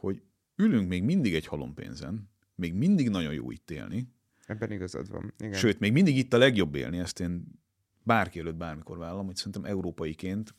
[0.00, 0.22] hogy
[0.56, 4.08] ülünk még mindig egy halompénzen, még mindig nagyon jó itt élni.
[4.46, 5.32] Ebben igazad van.
[5.38, 5.58] Igen.
[5.58, 7.44] Sőt, még mindig itt a legjobb élni, ezt én
[8.02, 10.54] bárki előtt bármikor vállalom, hogy szerintem európaiként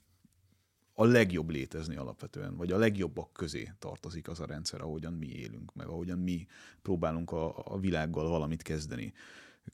[0.94, 5.74] a legjobb létezni alapvetően, vagy a legjobbak közé tartozik az a rendszer, ahogyan mi élünk,
[5.74, 6.48] meg ahogyan mi
[6.82, 9.14] próbálunk a, a világgal valamit kezdeni.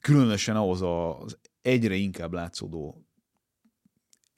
[0.00, 3.07] Különösen ahhoz az egyre inkább látszódó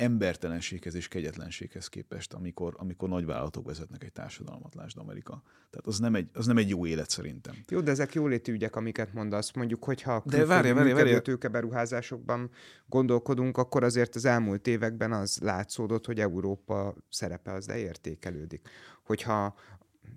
[0.00, 5.42] embertelenséghez és kegyetlenséghez képest, amikor, amikor nagyvállalatok vezetnek egy társadalmat, lásd Amerika.
[5.70, 7.54] Tehát az nem, egy, az nem egy jó élet szerintem.
[7.68, 9.52] Jó, de ezek jóléti ügyek, amiket mondasz.
[9.52, 11.20] Mondjuk, hogyha de várja, várja, várja.
[11.20, 12.50] tőkeberuházásokban
[12.86, 18.68] gondolkodunk, akkor azért az elmúlt években az látszódott, hogy Európa szerepe az leértékelődik.
[19.04, 19.54] Hogyha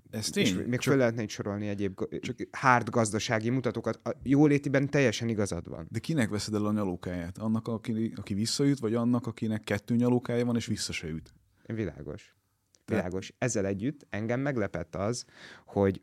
[0.10, 0.46] ez tény.
[0.46, 0.82] És még csak...
[0.82, 2.36] föl lehetne sorolni egyéb csak...
[2.52, 4.00] hard gazdasági mutatókat.
[4.04, 5.88] A jólétiben teljesen igazad van.
[5.90, 7.38] De kinek veszed el a nyalókáját?
[7.38, 11.34] Annak, aki, aki visszajut, vagy annak, akinek kettő nyalókája van, és vissza se jut?
[11.66, 12.36] Világos.
[12.86, 13.34] Világos.
[13.38, 15.26] Ezzel együtt engem meglepett az,
[15.66, 16.02] hogy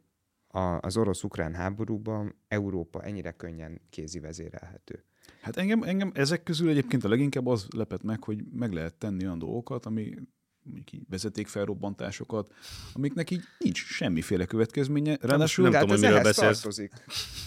[0.48, 5.04] a, az orosz-ukrán háborúban Európa ennyire könnyen kézi vezérelhető.
[5.40, 9.24] Hát engem, engem ezek közül egyébként a leginkább az lepett meg, hogy meg lehet tenni
[9.24, 10.14] olyan dolgokat, ami
[10.62, 12.52] mondjuk így vezetékfelrobbantásokat,
[12.92, 15.18] amiknek így nincs semmiféle következménye.
[15.20, 16.60] Ráadásul nem, nem tudom, hogy miről beszélsz.
[16.60, 16.92] Tartozik.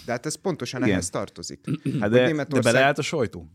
[0.04, 0.92] De hát ez pontosan Igen.
[0.92, 1.64] ehhez tartozik.
[2.00, 2.62] Hát de, Németország...
[2.62, 3.48] de beleállt a sajtó.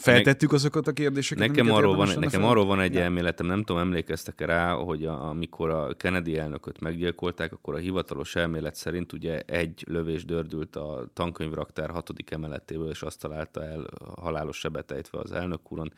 [0.00, 1.48] Feltettük azokat a kérdéseket?
[1.48, 5.28] Nekem, arról van, nekem arról van egy elméletem, nem tudom, emlékeztek -e rá, hogy a,
[5.28, 11.08] amikor a Kennedy elnököt meggyilkolták, akkor a hivatalos elmélet szerint ugye egy lövés dördült a
[11.12, 13.86] tankönyvraktár hatodik emeletéből, és azt találta el
[14.16, 15.92] halálos sebetejtve az elnök úron.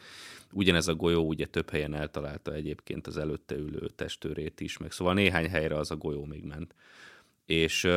[0.52, 5.14] Ugyanez a golyó ugye több helyen eltalálta egyébként az előtte ülő testőrét is, meg szóval
[5.14, 6.74] néhány helyre az a golyó még ment.
[7.46, 7.88] És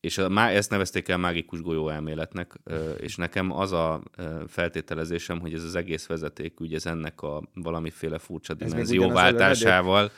[0.00, 2.60] és a, ezt nevezték el mágikus golyó elméletnek,
[2.98, 4.02] és nekem az a
[4.46, 10.10] feltételezésem, hogy ez az egész vezetékügy, ez ennek a valamiféle furcsa dimenzióváltásával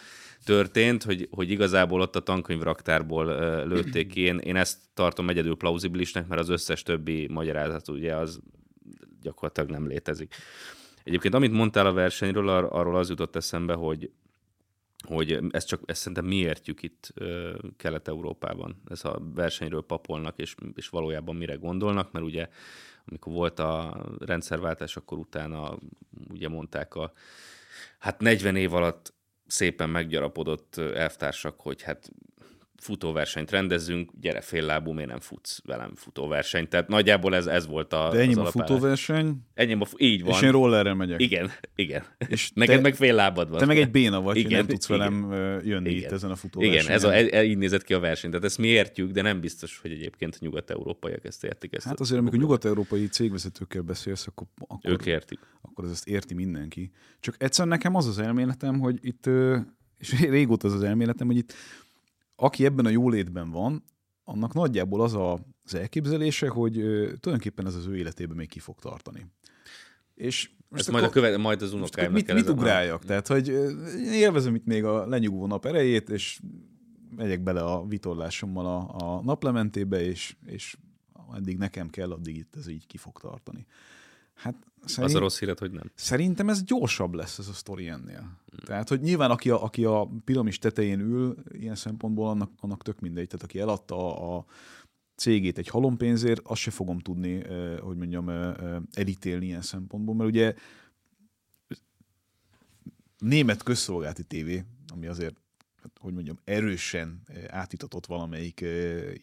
[0.45, 3.24] történt, hogy, hogy igazából ott a tankönyvraktárból
[3.66, 4.20] lőtték ki.
[4.20, 8.41] Én, én ezt tartom egyedül plauzibilisnek, mert az összes többi magyarázat ugye az
[9.22, 10.35] gyakorlatilag nem létezik.
[11.05, 14.11] Egyébként amit mondtál a versenyről, arról az jutott eszembe, hogy
[15.03, 17.12] hogy ezt csak ezt szerintem mi értjük itt
[17.76, 18.82] Kelet-Európában.
[18.88, 22.48] Ez a versenyről papolnak, és, és valójában mire gondolnak, mert ugye
[23.07, 25.78] amikor volt a rendszerváltás, akkor utána
[26.30, 27.12] ugye mondták a,
[27.98, 29.14] hát 40 év alatt
[29.46, 32.11] szépen meggyarapodott elvtársak, hogy hát
[32.83, 36.68] futóversenyt rendezzünk, gyere fél lábú, miért nem futsz velem futóversenyt.
[36.68, 40.33] Tehát nagyjából ez, ez volt a De ennyi a futóverseny, ennyi a, így van.
[40.33, 41.20] és én rollerrel megyek.
[41.20, 42.05] Igen, igen.
[42.28, 43.59] És Neked te, meg fél lábad van.
[43.59, 45.33] Te meg egy béna vagy, igen, nem tudsz igen, velem
[45.64, 46.03] jönni igen.
[46.03, 46.85] itt ezen a futóversenyen.
[46.85, 48.30] Igen, ez a, e, így nézett ki a verseny.
[48.30, 51.72] Tehát ezt mi értjük, de nem biztos, hogy egyébként nyugat-európaiak ezt értik.
[51.72, 55.39] Ezt hát azért, amikor nyugat-európai cégvezetőkkel beszélsz, akkor, akkor, ők értik.
[55.61, 56.91] Akkor ezt érti mindenki.
[57.20, 59.28] Csak egyszerűen nekem az az elméletem, hogy itt,
[59.99, 61.53] és régóta az az elméletem, hogy itt
[62.43, 63.84] aki ebben a jólétben van,
[64.24, 65.32] annak nagyjából az a,
[65.64, 66.72] az elképzelése, hogy
[67.20, 69.26] tulajdonképpen ez az ő életében még ki fog tartani.
[70.14, 73.03] És most majd, a követ, majd az unokáimnak mit, mit ugráljak?
[73.03, 73.07] A...
[73.07, 76.40] Tehát, hogy én élvezem itt még a lenyugvó nap erejét, és
[77.16, 80.76] megyek bele a vitorlásommal a, a naplementébe, és, és
[81.34, 83.66] eddig nekem kell, addig itt ez így ki fog tartani.
[84.35, 84.55] Hát
[84.85, 85.91] szerint, az a rossz híret, hogy nem.
[85.95, 88.18] Szerintem ez gyorsabb lesz ez a sztori ennél.
[88.18, 88.64] Hmm.
[88.64, 93.01] Tehát, hogy nyilván aki a, aki a piramis tetején ül, ilyen szempontból annak, annak tök
[93.01, 93.26] mindegy.
[93.26, 94.45] Tehát aki eladta a, a
[95.16, 98.55] cégét egy halompénzért, azt se fogom tudni, eh, hogy mondjam, eh,
[98.93, 100.55] elítélni ilyen szempontból, mert ugye
[103.18, 104.64] német közszolgálati tévé,
[104.95, 105.41] ami azért
[106.01, 108.64] hogy mondjam, erősen átitatott valamelyik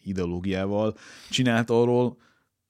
[0.02, 0.96] ideológiával,
[1.30, 2.16] csinált arról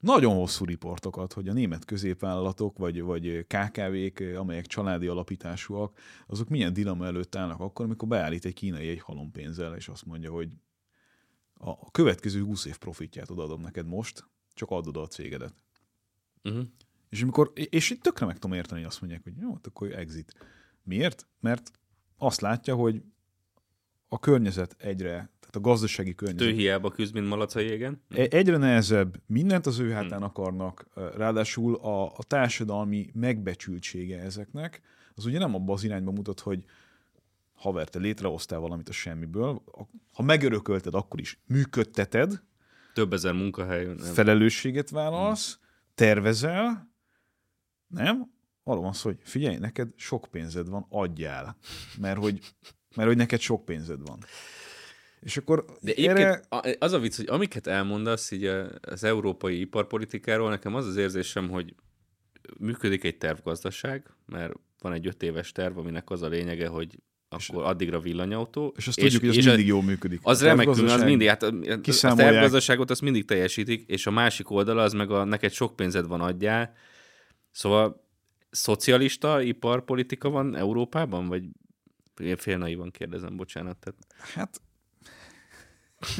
[0.00, 6.72] nagyon hosszú riportokat, hogy a német középvállalatok, vagy, vagy KKV-k, amelyek családi alapításúak, azok milyen
[6.72, 10.50] dilema előtt állnak akkor, amikor beállít egy kínai egy halompénzzel, és azt mondja, hogy
[11.54, 15.54] a következő 20 év profitját odaadom neked most, csak adod a cégedet.
[16.42, 16.64] Uh-huh.
[17.08, 19.92] És amikor, és itt tökre meg tudom érteni, hogy azt mondják, hogy jó, hát akkor
[19.92, 20.34] exit.
[20.82, 21.28] Miért?
[21.40, 21.70] Mert
[22.16, 23.02] azt látja, hogy
[24.12, 26.48] a környezet egyre tehát a gazdasági környezet.
[26.48, 28.02] Ő hiába küzd, mint malac a jégen?
[28.08, 30.22] E, egyre nehezebb, mindent az ő hátán hmm.
[30.22, 30.86] akarnak,
[31.16, 34.80] ráadásul a, a társadalmi megbecsültsége ezeknek,
[35.14, 36.64] az ugye nem abban az irányba mutat, hogy
[37.54, 39.62] haver, te létrehoztál valamit a semmiből,
[40.12, 42.42] ha megörökölted, akkor is működteted,
[42.94, 43.84] több ezer munkahely.
[43.84, 43.96] Nem.
[43.96, 45.64] Felelősséget vállalsz, hmm.
[45.94, 46.90] tervezel,
[47.86, 48.32] nem?
[48.64, 51.56] Arról van szó, hogy figyelj, neked sok pénzed van, adjál.
[52.00, 52.40] Mert hogy,
[52.96, 54.18] mert hogy neked sok pénzed van.
[55.20, 56.42] És akkor De erre...
[56.78, 58.44] az a vicc, hogy amiket elmondasz így
[58.80, 61.74] az európai iparpolitikáról, nekem az az érzésem, hogy
[62.58, 67.64] működik egy tervgazdaság, mert van egy öt éves terv, aminek az a lényege, hogy akkor
[67.64, 68.74] addigra villanyautó.
[68.76, 70.20] És azt és, tudjuk, hogy ez mindig jól működik.
[70.22, 74.92] Az remekül, az mindig, hát a tervgazdaságot azt mindig teljesítik, és a másik oldala az
[74.92, 76.74] meg a neked sok pénzed van adjál.
[77.50, 78.04] Szóval
[78.50, 81.44] szocialista iparpolitika van Európában, vagy
[82.36, 83.76] fél naivan kérdezem, bocsánat.
[83.78, 83.98] Tehát...
[84.34, 84.60] Hát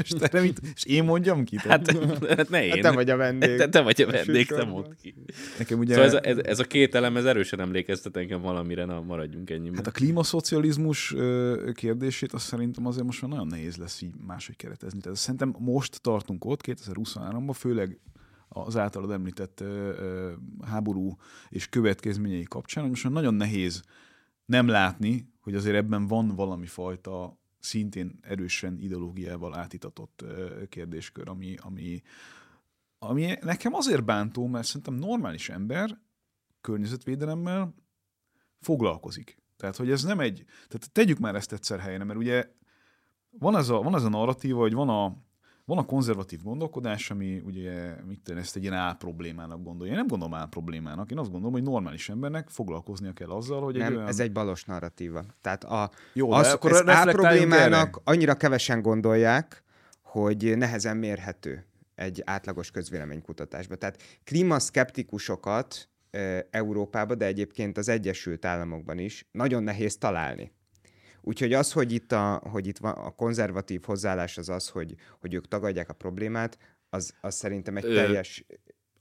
[0.03, 1.57] és, te mit, és én mondjam ki?
[1.57, 1.91] Hát,
[2.29, 2.71] hát ne én.
[2.71, 3.57] Hát te vagy a vendég.
[3.57, 5.15] Te, te vagy a vendég, te mondd ki.
[5.59, 5.95] Nekem ugye...
[5.95, 9.51] Szóval ez, a, ez, ez, a két elem, ez erősen emlékeztet engem valamire, na maradjunk
[9.51, 9.77] ennyiben.
[9.77, 11.15] Hát a klímaszocializmus
[11.73, 15.01] kérdését azt szerintem azért most már nagyon nehéz lesz így máshogy keretezni.
[15.01, 17.99] Tehát szerintem most tartunk ott, 2023-ban, főleg
[18.49, 19.65] az általad említett
[20.67, 21.17] háború
[21.49, 23.83] és következményei kapcsán, hogy most már nagyon nehéz
[24.45, 30.25] nem látni, hogy azért ebben van valami fajta szintén erősen ideológiával átitatott
[30.69, 32.03] kérdéskör, ami, ami,
[32.99, 35.99] ami nekem azért bántó, mert szerintem normális ember
[36.61, 37.75] környezetvédelemmel
[38.61, 39.39] foglalkozik.
[39.57, 40.45] Tehát, hogy ez nem egy...
[40.69, 42.51] Tehát tegyük már ezt egyszer helyre, mert ugye
[43.31, 45.17] van ez a, van ez a narratíva, hogy van a,
[45.71, 49.93] van a konzervatív gondolkodás, ami ugye mit tenni, ezt egy ilyen álproblémának gondolja.
[49.93, 53.87] Én nem gondolom álproblémának, én azt gondolom, hogy normális embernek foglalkoznia kell azzal, hogy nem,
[53.87, 54.09] egy olyan...
[54.09, 55.25] ez egy balos narratíva.
[55.41, 58.01] Tehát a, Jó, az, akkor ezt álproblémának erre.
[58.05, 59.65] annyira kevesen gondolják,
[60.03, 63.79] hogy nehezen mérhető egy átlagos közvéleménykutatásban.
[63.79, 65.89] Tehát klímaszkeptikusokat
[66.51, 70.53] Európában, de egyébként az Egyesült Államokban is nagyon nehéz találni.
[71.23, 75.35] Úgyhogy az, hogy itt, a, hogy itt van a konzervatív hozzáállás az az, hogy, hogy
[75.35, 76.59] ők tagadják a problémát,
[76.91, 78.45] az, az szerintem egy Ö, teljes...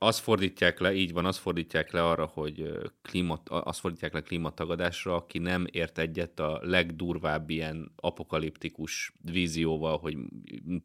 [0.01, 5.15] Azt fordítják le, így van, azt fordítják le arra, hogy klímat, azt fordítják le klímatagadásra,
[5.15, 10.17] aki nem ért egyet a legdurvább ilyen apokaliptikus vízióval, hogy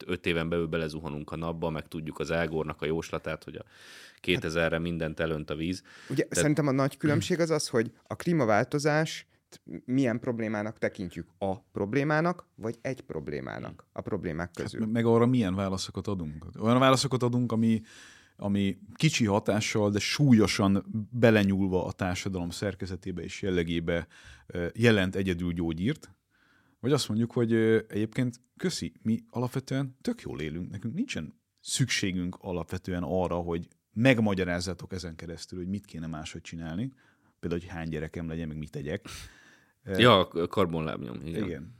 [0.07, 3.65] öt éven belül belezuhanunk a napba, meg tudjuk az Ágornak a jóslatát, hogy a
[4.23, 5.83] 2000-re mindent elönt a víz.
[6.09, 6.35] Ugye Tehát...
[6.35, 9.27] szerintem a nagy különbség az az, hogy a klímaváltozás
[9.85, 11.29] milyen problémának tekintjük?
[11.39, 14.81] A problémának, vagy egy problémának a problémák hát közül?
[14.81, 16.47] Hát, meg arra milyen válaszokat adunk?
[16.61, 17.83] Olyan válaszokat adunk, ami,
[18.37, 24.07] ami kicsi hatással, de súlyosan belenyúlva a társadalom szerkezetébe és jellegébe
[24.75, 26.15] jelent egyedül gyógyírt,
[26.81, 27.53] vagy azt mondjuk, hogy
[27.89, 35.17] egyébként köszi, mi alapvetően tök jól élünk, nekünk nincsen szükségünk alapvetően arra, hogy megmagyarázzatok ezen
[35.17, 36.93] keresztül, hogy mit kéne máshogy csinálni,
[37.41, 39.07] például, hogy hány gyerekem legyen, meg mit tegyek.
[39.85, 41.45] Ja, karbonlábnyom, igen.
[41.45, 41.75] igen.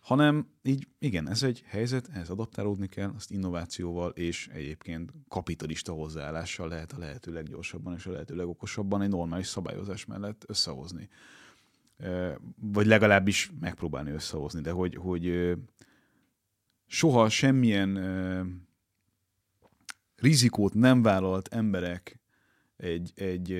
[0.00, 6.68] Hanem így, igen, ez egy helyzet, ehhez adaptálódni kell, azt innovációval és egyébként kapitalista hozzáállással
[6.68, 11.08] lehet a lehető leggyorsabban és a lehető legokosabban egy normális szabályozás mellett összehozni.
[12.56, 15.52] Vagy legalábbis megpróbálni összehozni, de hogy, hogy
[16.86, 17.98] soha semmilyen
[20.16, 22.20] rizikót nem vállalt emberek
[22.76, 23.52] egy, egy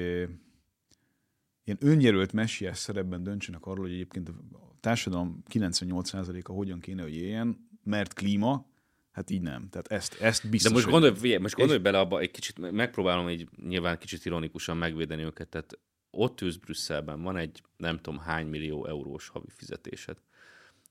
[1.65, 4.35] ilyen önjelölt messiás szerepben döntsenek arról, hogy egyébként a
[4.81, 8.67] társadalom 98%-a hogyan kéne, hogy éljen, mert klíma,
[9.13, 9.69] hát így nem.
[9.69, 11.85] Tehát ezt, ezt biztos, De most gondolj, figyelj, most gondolj és...
[11.85, 15.79] bele abba, egy kicsit, megpróbálom így nyilván kicsit ironikusan megvédeni őket, tehát
[16.11, 20.17] ott ülsz Brüsszelben, van egy nem tudom hány millió eurós havi fizetésed.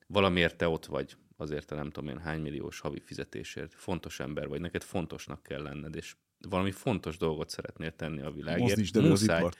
[0.08, 3.74] Valamiért te ott vagy, azért te nem tudom én hány milliós havi fizetésért.
[3.74, 6.16] Fontos ember vagy, neked fontosnak kell lenned, és
[6.50, 8.68] valami fontos dolgot szeretnél tenni a világért.
[8.68, 9.58] Mozdítsd elő az ipart.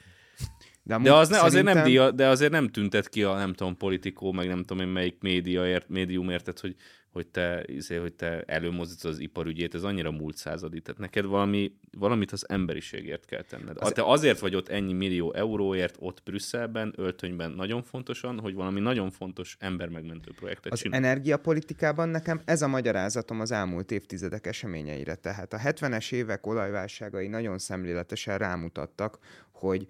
[0.84, 1.46] De, de, az ne, szerintem...
[1.46, 4.84] azért nem díja, de azért nem tüntet ki a nem tudom politikó, meg nem tudom
[4.84, 6.76] én melyik média, médium érted, hogy
[7.12, 10.82] hogy te, izé, hogy te előmozdítod az iparügyét, ez annyira múlt századi.
[10.82, 13.78] Tehát neked valami, valamit az emberiségért kell tenned.
[13.80, 13.92] Az...
[13.92, 19.10] Te azért vagy ott ennyi millió euróért ott Brüsszelben, öltönyben nagyon fontosan, hogy valami nagyon
[19.10, 21.04] fontos embermegmentő projektet Az csinál.
[21.04, 25.16] energiapolitikában nekem ez a magyarázatom az elmúlt évtizedek eseményeire.
[25.16, 29.20] Tehát a 70-es évek olajválságai nagyon szemléletesen rámutattak,
[29.52, 29.88] hogy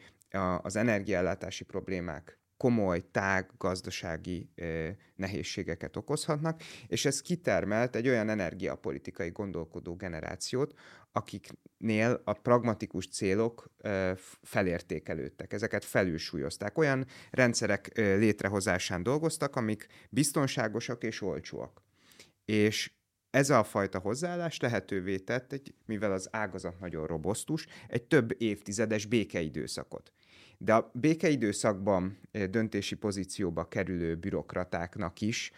[0.61, 4.49] az energiaellátási problémák komoly, tág gazdasági
[5.15, 10.73] nehézségeket okozhatnak, és ez kitermelt egy olyan energiapolitikai gondolkodó generációt,
[11.11, 13.71] akiknél a pragmatikus célok
[14.41, 16.77] felértékelődtek, ezeket felülsúlyozták.
[16.77, 21.81] Olyan rendszerek létrehozásán dolgoztak, amik biztonságosak és olcsóak.
[22.45, 22.91] És
[23.29, 29.05] ez a fajta hozzáállás lehetővé tett, egy, mivel az ágazat nagyon robosztus, egy több évtizedes
[29.05, 30.11] békeidőszakot.
[30.63, 32.17] De a békeidőszakban
[32.49, 35.51] döntési pozícióba kerülő bürokratáknak is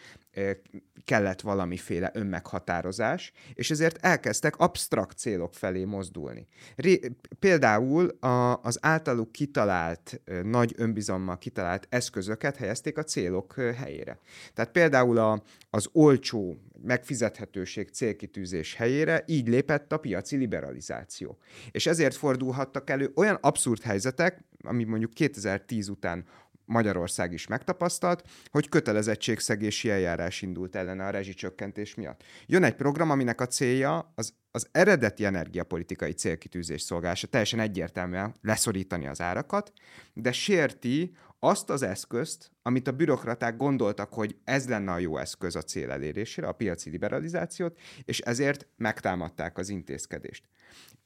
[1.05, 6.47] kellett valamiféle önmeghatározás, és ezért elkezdtek absztrakt célok felé mozdulni.
[6.75, 6.99] Ré,
[7.39, 14.19] például a, az általuk kitalált, nagy önbizalommal kitalált eszközöket helyezték a célok helyére.
[14.53, 21.37] Tehát például a, az olcsó megfizethetőség célkitűzés helyére így lépett a piaci liberalizáció.
[21.71, 26.25] És ezért fordulhattak elő olyan abszurd helyzetek, ami mondjuk 2010 után
[26.65, 32.23] Magyarország is megtapasztalt, hogy kötelezettségszegési eljárás indult ellene a rezsicsökkentés miatt.
[32.45, 39.07] Jön egy program, aminek a célja az, az eredeti energiapolitikai célkitűzés szolgálása, teljesen egyértelműen leszorítani
[39.07, 39.71] az árakat,
[40.13, 45.55] de sérti azt az eszközt, amit a bürokraták gondoltak, hogy ez lenne a jó eszköz
[45.55, 50.45] a cél elérésére, a piaci liberalizációt, és ezért megtámadták az intézkedést.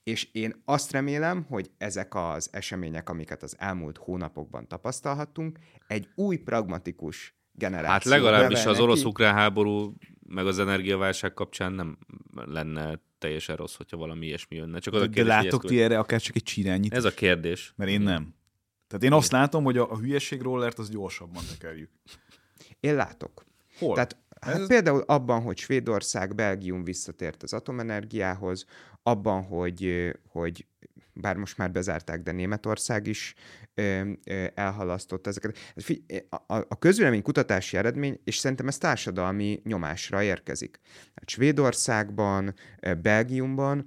[0.07, 6.37] És én azt remélem, hogy ezek az események, amiket az elmúlt hónapokban tapasztalhattunk, egy új
[6.37, 7.91] pragmatikus generáció.
[7.91, 9.93] Hát legalábbis az orosz-ukrán háború,
[10.27, 11.97] meg az energiaválság kapcsán nem
[12.33, 14.79] lenne teljesen rossz, hogyha valami ilyesmi jönne.
[14.79, 16.93] Csak az de, a kérdés, de látok ti erre akár csak egy csirányit?
[16.93, 17.73] Ez a kérdés.
[17.75, 18.35] Mert én nem.
[18.87, 21.89] Tehát én azt látom, hogy a, a hülyeség rollert az gyorsabban tekerjük.
[22.79, 23.45] Én látok.
[23.79, 23.95] Hol?
[23.95, 24.67] Tehát Hát Ez...
[24.67, 28.65] például abban, hogy Svédország, Belgium visszatért az atomenergiához,
[29.03, 30.67] abban, hogy, hogy
[31.13, 33.33] bár most már bezárták, de Németország is
[33.73, 35.57] ö, ö, elhalasztott ezeket.
[35.75, 40.79] Hát a, a közvélemény kutatási eredmény, és szerintem ez társadalmi nyomásra érkezik.
[41.15, 42.53] Hát Svédországban,
[43.01, 43.85] Belgiumban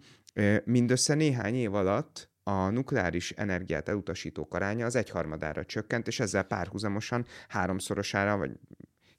[0.64, 7.26] mindössze néhány év alatt a nukleáris energiát elutasítók aránya az egyharmadára csökkent, és ezzel párhuzamosan
[7.48, 8.50] háromszorosára, vagy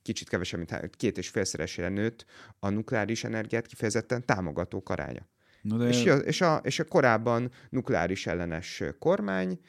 [0.01, 2.25] kicsit kevesebb, mint két és félszeresére nőtt
[2.59, 5.27] a nukleáris energiát kifejezetten támogatók aránya.
[5.61, 5.87] No de...
[5.87, 9.59] és, a, és, a, és a korábban nukleáris ellenes kormány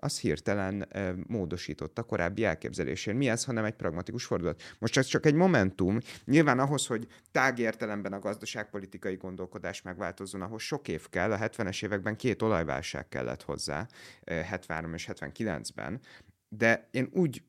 [0.00, 0.88] az hirtelen
[1.26, 3.16] módosította korábbi elképzelésén.
[3.16, 4.62] Mi ez, hanem egy pragmatikus fordulat?
[4.78, 5.98] Most ez csak egy momentum.
[6.24, 11.32] Nyilván ahhoz, hogy tágértelemben a gazdaságpolitikai gondolkodás megváltozzon, ahhoz sok év kell.
[11.32, 13.86] A 70-es években két olajválság kellett hozzá,
[14.30, 16.00] uh, 73 és 79-ben.
[16.48, 17.42] De én úgy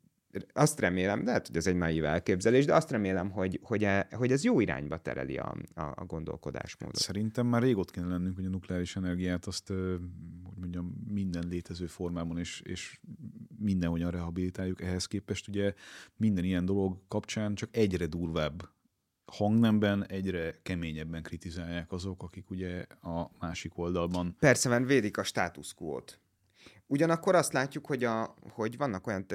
[0.53, 4.31] azt remélem, lehet, hogy ez egy naív elképzelés, de azt remélem, hogy, hogy, e, hogy
[4.31, 6.95] ez jó irányba tereli a, a, a gondolkodásmódot.
[6.95, 12.37] Szerintem már régót kéne lennünk, hogy a nukleáris energiát azt, hogy mondjam, minden létező formában
[12.37, 12.99] és, és
[13.57, 14.81] mindenhogyan rehabilitáljuk.
[14.81, 15.73] Ehhez képest ugye
[16.15, 18.69] minden ilyen dolog kapcsán csak egyre durvább
[19.31, 24.35] hangnemben egyre keményebben kritizálják azok, akik ugye a másik oldalban.
[24.39, 26.19] Persze, mert védik a status quo-t.
[26.87, 29.25] Ugyanakkor azt látjuk, hogy, a, hogy vannak olyan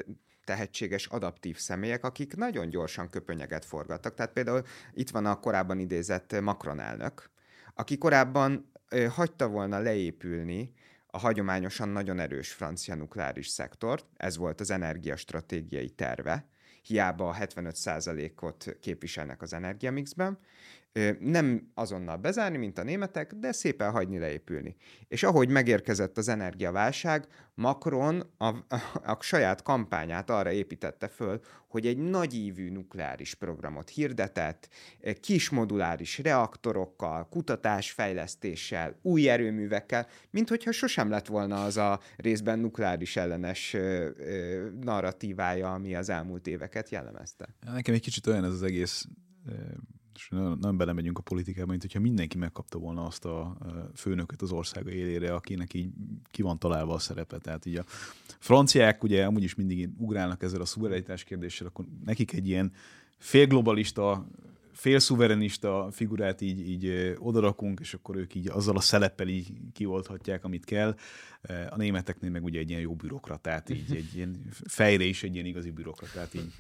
[0.47, 4.14] tehetséges, adaptív személyek, akik nagyon gyorsan köpönyeget forgattak.
[4.14, 7.30] Tehát például itt van a korábban idézett Macron elnök,
[7.74, 8.72] aki korábban
[9.11, 10.72] hagyta volna leépülni
[11.07, 16.47] a hagyományosan nagyon erős francia nukleáris szektort, ez volt az energiastratégiai terve,
[16.82, 20.38] hiába a 75%-ot képviselnek az energiamixben,
[21.20, 24.76] nem azonnal bezárni, mint a németek, de szépen hagyni leépülni.
[25.09, 31.86] És ahogy megérkezett az energiaválság, Macron a, a, a saját kampányát arra építette föl, hogy
[31.86, 34.68] egy nagyívű nukleáris programot hirdetett,
[35.20, 43.16] kis moduláris reaktorokkal, kutatásfejlesztéssel, új erőművekkel, mint hogyha sosem lett volna az a részben nukleáris
[43.16, 47.49] ellenes ö, ö, narratívája, ami az elmúlt éveket jellemezte.
[47.72, 49.07] Nekem egy kicsit olyan ez az egész
[50.16, 53.56] és nem, nem belemegyünk a politikába, mint hogyha mindenki megkapta volna azt a
[53.94, 55.88] főnököt az országa élére, akinek így
[56.30, 57.38] ki van találva a szerepe.
[57.38, 57.84] Tehát így a
[58.38, 62.72] franciák ugye amúgy is mindig ugrálnak ezzel a szuverenitás kérdéssel, akkor nekik egy ilyen
[63.18, 64.26] félglobalista,
[64.72, 70.64] félszuverenista figurát így, így odarakunk, és akkor ők így azzal a szeleppel így kioldhatják, amit
[70.64, 70.96] kell.
[71.70, 75.46] A németeknél meg ugye egy ilyen jó bürokratát, így egy ilyen fejre is egy ilyen
[75.46, 76.52] igazi bürokratát így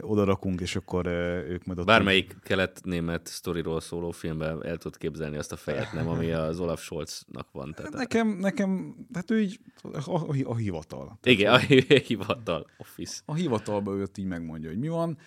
[0.00, 1.06] odarakunk, és akkor
[1.48, 1.86] ők majd ott...
[1.86, 2.42] Bármelyik így...
[2.42, 7.48] kelet-német sztoriról szóló filmben el tud képzelni azt a fejet, nem, ami az Olaf Scholznak
[7.52, 7.72] van.
[7.72, 11.18] Tehát nekem, nekem, hát ő így a, a, a hivatal.
[11.20, 11.58] Tehát Igen, a
[12.08, 13.22] hivatal, office.
[13.24, 15.18] A hivatalba őt így megmondja, hogy mi van.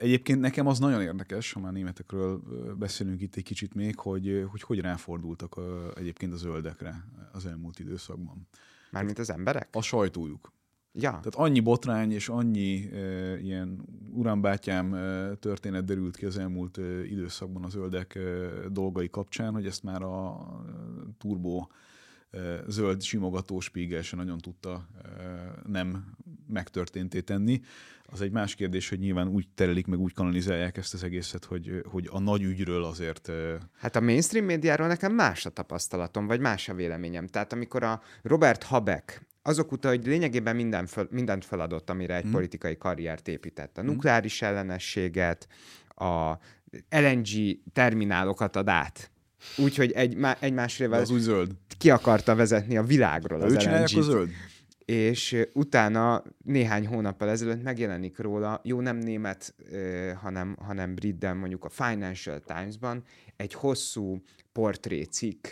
[0.00, 2.42] Egyébként nekem az nagyon érdekes, ha már németekről
[2.78, 7.78] beszélünk itt egy kicsit még, hogy hogy, hogy ráfordultak a, egyébként a zöldekre az elmúlt
[7.78, 8.48] időszakban.
[8.90, 9.68] Mármint az emberek?
[9.72, 10.52] A sajtójuk.
[10.94, 11.10] Ja.
[11.10, 13.84] Tehát annyi botrány és annyi e, ilyen
[14.14, 18.20] urambátyám e, történet derült ki az elmúlt e, időszakban a zöldek e,
[18.68, 20.72] dolgai kapcsán, hogy ezt már a e,
[21.18, 21.66] turbo
[22.30, 22.38] e,
[22.68, 25.08] zöld simogató Spiegel se nagyon tudta e,
[25.66, 26.14] nem
[26.48, 27.60] megtörténté tenni.
[28.04, 31.82] Az egy más kérdés, hogy nyilván úgy terelik, meg úgy kanalizálják ezt az egészet, hogy,
[31.84, 33.30] hogy a nagy ügyről azért...
[33.78, 37.26] Hát a mainstream médiáról nekem más a tapasztalatom, vagy más a véleményem.
[37.26, 42.22] Tehát amikor a Robert Habeck azok után, hogy lényegében minden föl, mindent feladott, amire egy
[42.22, 42.32] hmm.
[42.32, 43.78] politikai karriert épített.
[43.78, 43.90] A hmm.
[43.90, 45.48] nukleáris ellenességet,
[45.88, 46.38] a
[46.90, 47.28] LNG
[47.72, 49.10] terminálokat ad át.
[49.56, 51.50] Úgyhogy egy, egy másrével az új zöld.
[51.78, 54.30] ki akarta vezetni a világról az lng a zöld?
[54.84, 59.54] És utána néhány hónappal ezelőtt megjelenik róla, jó nem német,
[60.20, 63.02] hanem, hanem brit, de mondjuk a Financial Times-ban
[63.36, 64.22] egy hosszú
[64.52, 65.46] portrécikk,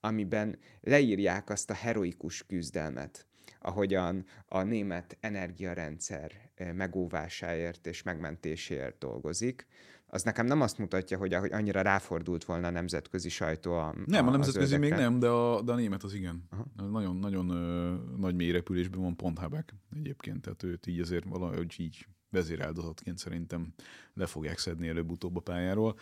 [0.00, 3.26] amiben leírják azt a heroikus küzdelmet,
[3.62, 9.66] ahogyan a német energiarendszer eh, megóvásáért és megmentéséért dolgozik,
[10.14, 14.26] az nekem nem azt mutatja, hogy, hogy annyira ráfordult volna a nemzetközi sajtó a Nem,
[14.26, 16.48] a, a nemzetközi még nem, de a, de a német az igen.
[16.90, 22.06] Nagyon, nagyon ö, nagy mélyrepülésben van pont Habeck egyébként, tehát őt így azért valahogy így
[22.30, 23.74] vezéráldozatként szerintem
[24.14, 25.98] le fogják szedni előbb-utóbb a pályáról.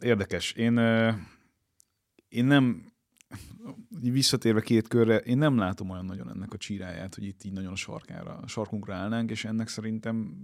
[0.00, 0.52] Érdekes.
[0.52, 0.78] Én,
[2.28, 2.92] én nem
[4.00, 7.72] visszatérve két körre, én nem látom olyan nagyon ennek a csíráját, hogy itt így nagyon
[7.72, 10.36] a sarkára, a sarkunkra állnánk, és ennek szerintem,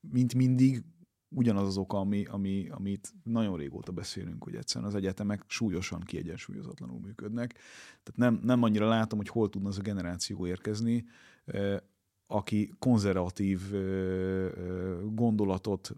[0.00, 0.84] mint mindig,
[1.28, 7.00] ugyanaz az oka, ami, ami, amit nagyon régóta beszélünk, hogy egyszerűen az egyetemek súlyosan kiegyensúlyozatlanul
[7.00, 7.52] működnek.
[8.02, 11.04] Tehát nem, nem annyira látom, hogy hol tudna az a generáció érkezni,
[12.26, 13.60] aki konzervatív
[15.12, 15.96] gondolatot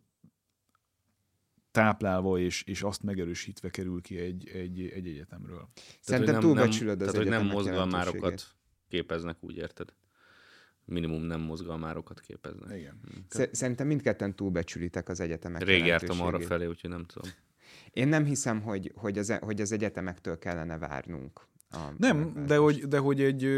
[1.77, 5.69] táplálva és, és azt megerősítve kerül ki egy, egy, egy egyetemről.
[6.01, 8.57] Szerintem túlbecsülöd az Tehát, hogy nem mozgalmárokat
[8.89, 9.93] képeznek, úgy érted?
[10.85, 12.79] Minimum nem mozgalmárokat képeznek.
[12.79, 13.01] Igen.
[13.03, 13.43] Hm.
[13.53, 17.31] Szerintem mindketten túlbecsülitek az egyetemek Rég jártam arra felé, úgyhogy nem tudom.
[17.91, 21.47] Én nem hiszem, hogy, hogy, az, e- hogy az egyetemektől kellene várnunk.
[21.71, 23.49] A nem, de hogy, de hogy, egy,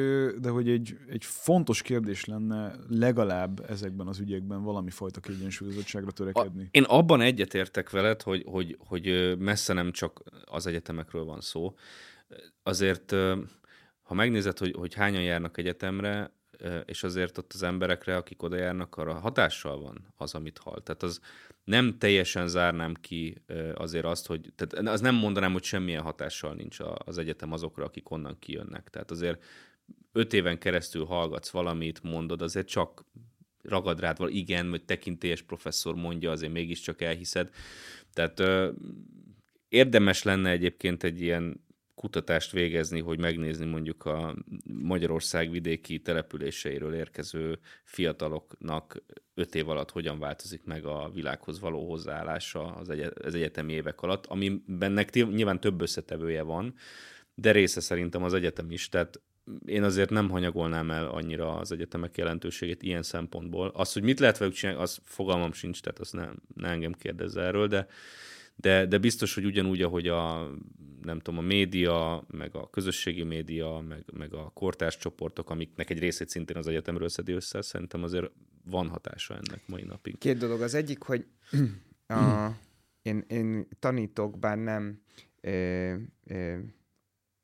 [0.41, 6.63] de hogy egy, egy fontos kérdés lenne legalább ezekben az ügyekben valami fajta kiegyensúlyozottságra törekedni.
[6.63, 11.75] A, én abban egyetértek veled, hogy, hogy, hogy messze nem csak az egyetemekről van szó.
[12.63, 13.15] Azért,
[14.03, 16.33] ha megnézed, hogy, hogy hányan járnak egyetemre,
[16.85, 20.81] és azért ott az emberekre, akik oda járnak, arra hatással van az, amit hall.
[20.83, 21.21] Tehát az
[21.65, 23.43] nem teljesen zárnám ki
[23.75, 28.11] azért azt, hogy, tehát az nem mondanám, hogy semmilyen hatással nincs az egyetem azokra, akik
[28.11, 28.91] onnan kijönnek.
[28.91, 29.45] Tehát azért
[30.13, 33.05] öt éven keresztül hallgatsz valamit, mondod, azért csak
[33.63, 37.51] ragad rád val, igen, vagy tekintélyes professzor mondja, azért mégiscsak elhiszed.
[38.13, 38.71] Tehát ö,
[39.69, 41.67] érdemes lenne egyébként egy ilyen
[41.99, 44.35] kutatást végezni, hogy megnézni mondjuk a
[44.65, 49.03] Magyarország vidéki településeiről érkező fiataloknak
[49.35, 54.01] öt év alatt hogyan változik meg a világhoz való hozzáállása az, egy- az egyetemi évek
[54.03, 56.75] alatt, amiben nyilván több összetevője van,
[57.35, 59.21] de része szerintem az egyetem is, tehát
[59.67, 63.69] én azért nem hanyagolnám el annyira az egyetemek jelentőségét ilyen szempontból.
[63.75, 67.41] Az, hogy mit lehet velük csinálni, az fogalmam sincs, tehát azt nem, ne engem kérdezze
[67.43, 67.87] erről, de,
[68.61, 70.51] de, de biztos, hogy ugyanúgy, ahogy a
[71.03, 75.99] nem tudom, a média, meg a közösségi média, meg, meg a kortárs csoportok, amiknek egy
[75.99, 78.31] részét szintén az egyetemről szedi össze, szerintem azért
[78.65, 80.19] van hatása ennek mai napig.
[80.19, 80.61] Két dolog.
[80.61, 81.27] Az egyik, hogy
[82.07, 82.49] a,
[83.03, 85.03] én, én tanítok, bár nem
[85.41, 85.95] ö,
[86.25, 86.59] ö,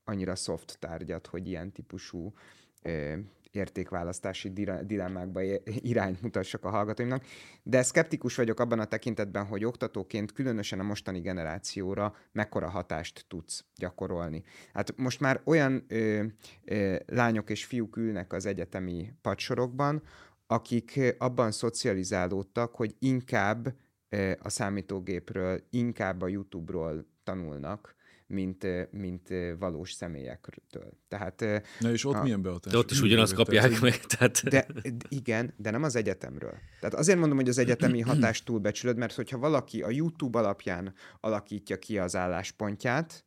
[0.05, 2.35] annyira soft tárgyat, hogy ilyen típusú
[2.83, 3.17] ö,
[3.55, 4.53] értékválasztási
[4.83, 7.25] dilemmákba irányt mutassak a hallgatóimnak,
[7.63, 13.65] de szkeptikus vagyok abban a tekintetben, hogy oktatóként különösen a mostani generációra mekkora hatást tudsz
[13.77, 14.43] gyakorolni.
[14.73, 16.25] Hát most már olyan ö,
[16.65, 20.03] ö, lányok és fiúk ülnek az egyetemi padsorokban,
[20.47, 23.75] akik abban szocializálódtak, hogy inkább
[24.39, 27.94] a számítógépről, inkább a YouTube-ról tanulnak,
[28.27, 30.99] mint, mint valós személyektől.
[31.09, 31.41] Tehát,
[31.81, 32.73] Na és ott a, milyen behatás?
[32.73, 34.01] De ott is ugyanazt kapják meg.
[34.01, 34.49] Tehát...
[34.49, 34.67] De,
[35.09, 36.55] igen, de nem az egyetemről.
[36.81, 41.79] Tehát azért mondom, hogy az egyetemi hatást túlbecsülöd, mert hogyha valaki a YouTube alapján alakítja
[41.79, 43.25] ki az álláspontját,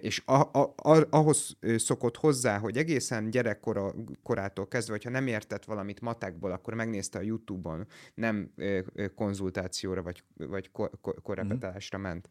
[0.00, 6.00] és a, a, a, ahhoz szokott hozzá, hogy egészen gyerekkorától kezdve, hogyha nem értett valamit
[6.00, 8.52] matekból, akkor megnézte a YouTube-on, nem
[9.14, 10.70] konzultációra vagy, vagy
[11.22, 12.28] korrepetálásra ment.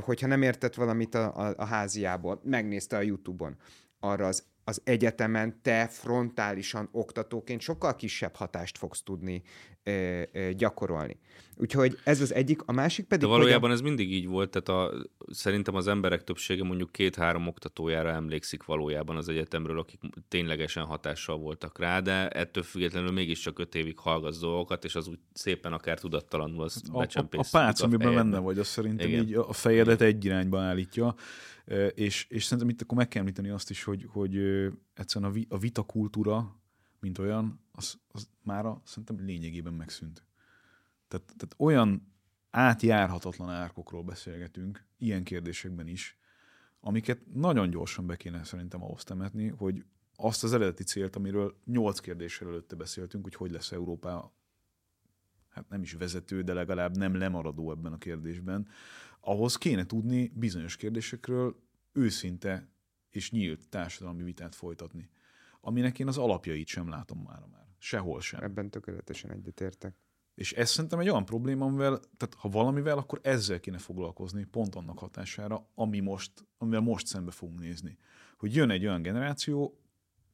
[0.00, 3.56] Hogyha nem értett valamit a, a, a háziából, megnézte a YouTube-on.
[4.00, 9.42] Arra az az egyetemen te frontálisan oktatóként sokkal kisebb hatást fogsz tudni
[9.82, 11.18] ö, ö, gyakorolni.
[11.56, 13.28] Úgyhogy ez az egyik, a másik pedig...
[13.28, 13.72] De valójában a...
[13.72, 14.94] ez mindig így volt, tehát a,
[15.30, 21.78] szerintem az emberek többsége mondjuk két-három oktatójára emlékszik valójában az egyetemről, akik ténylegesen hatással voltak
[21.78, 26.62] rá, de ettől függetlenül mégiscsak öt évig hallgatsz dolgokat, és az úgy szépen akár tudattalanul
[26.62, 29.22] az a, a, a pálc, amiben benne vagy, az szerintem Igen.
[29.22, 31.14] így a fejedet egy irányba állítja.
[31.94, 34.36] És, és szerintem itt akkor meg kell említeni azt is, hogy, hogy
[34.94, 36.60] egyszerűen a, a vita kultúra,
[37.00, 40.24] mint olyan, az, az mára szerintem lényegében megszűnt.
[41.08, 42.12] Tehát, tehát olyan
[42.50, 46.18] átjárhatatlan árkokról beszélgetünk, ilyen kérdésekben is,
[46.80, 49.84] amiket nagyon gyorsan be kéne szerintem ahhoz temetni, hogy
[50.16, 54.34] azt az eredeti célt, amiről nyolc kérdéssel előtte beszéltünk, hogy hogy lesz Európa
[55.56, 58.68] hát nem is vezető, de legalább nem lemaradó ebben a kérdésben,
[59.20, 62.68] ahhoz kéne tudni bizonyos kérdésekről őszinte
[63.10, 65.10] és nyílt társadalmi vitát folytatni,
[65.60, 67.66] aminek én az alapjait sem látom már már.
[67.78, 68.42] Sehol sem.
[68.42, 69.94] Ebben tökéletesen egyetértek.
[70.34, 74.74] És ez szerintem egy olyan probléma, amivel, tehát ha valamivel, akkor ezzel kéne foglalkozni, pont
[74.74, 77.98] annak hatására, ami most, amivel most szembe fogunk nézni.
[78.38, 79.80] Hogy jön egy olyan generáció,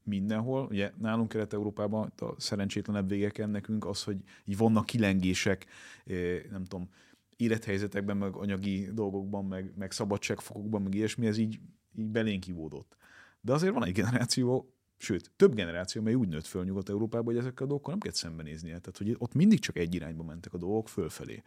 [0.04, 5.66] mindenhol, ugye nálunk Kelet-Európában a szerencsétlenebb végeken nekünk az, hogy így vannak kilengések,
[6.04, 6.88] eh, nem tudom,
[7.36, 11.60] élethelyzetekben, meg anyagi dolgokban, meg, meg szabadságfokokban, meg ilyesmi, ez így,
[11.96, 12.96] így belénk ivódott.
[13.40, 17.64] De azért van egy generáció, sőt, több generáció, mely úgy nőtt föl Nyugat-Európába, hogy ezekkel
[17.64, 18.78] a dolgokkal nem kell szembenéznie.
[18.78, 21.42] Tehát, hogy ott mindig csak egy irányba mentek a dolgok fölfelé.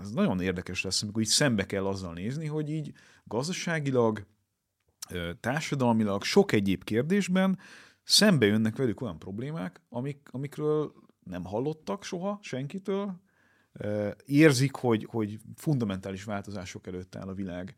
[0.00, 2.92] Ez nagyon érdekes lesz, amikor így szembe kell azzal nézni, hogy így
[3.24, 4.26] gazdaságilag,
[5.40, 7.58] társadalmilag, sok egyéb kérdésben
[8.02, 10.92] szembe jönnek velük olyan problémák, amik, amikről
[11.24, 13.22] nem hallottak soha senkitől,
[14.26, 17.76] érzik, hogy, hogy fundamentális változások előtt áll a világ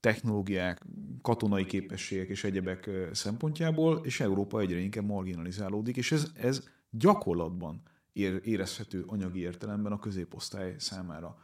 [0.00, 0.82] technológiák,
[1.22, 7.82] katonai képességek és egyebek szempontjából, és Európa egyre inkább marginalizálódik, és ez, ez gyakorlatban
[8.42, 11.38] érezhető anyagi értelemben a középosztály számára.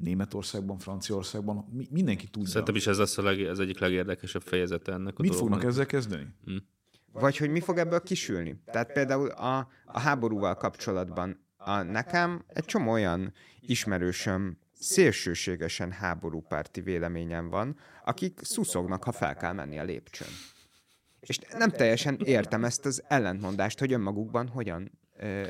[0.00, 2.48] Németországban, Franciaországban, mindenki tudja.
[2.48, 5.58] Szerintem is ez lesz a leg, ez egyik legérdekesebb fejezete ennek a Mit dolognak.
[5.58, 6.26] fognak ezzel kezdeni?
[6.44, 6.56] Hm.
[7.12, 8.62] Vagy hogy mi fog ebből kisülni?
[8.64, 17.48] Tehát például a, a háborúval kapcsolatban a, nekem egy csomó olyan ismerősöm szélsőségesen háborúpárti véleményem
[17.48, 20.28] van, akik szuszognak, ha fel kell menni a lépcsőn.
[21.20, 25.46] És nem teljesen értem ezt az ellentmondást, hogy önmagukban hogyan ö,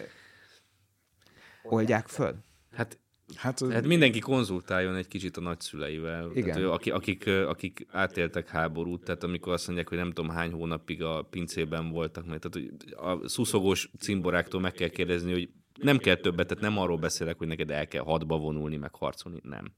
[1.62, 2.34] oldják föl.
[2.72, 2.98] Hát
[3.34, 6.54] Hát, hát mindenki konzultáljon egy kicsit a nagyszüleivel, Igen.
[6.54, 11.02] Tehát, akik, akik, akik átéltek háborút, tehát amikor azt mondják, hogy nem tudom hány hónapig
[11.02, 15.48] a pincében voltak, mert tehát, a szuszogós cimboráktól meg kell kérdezni, hogy
[15.82, 19.38] nem kell többet, tehát nem arról beszélek, hogy neked el kell hadba vonulni, meg harcolni,
[19.42, 19.72] nem.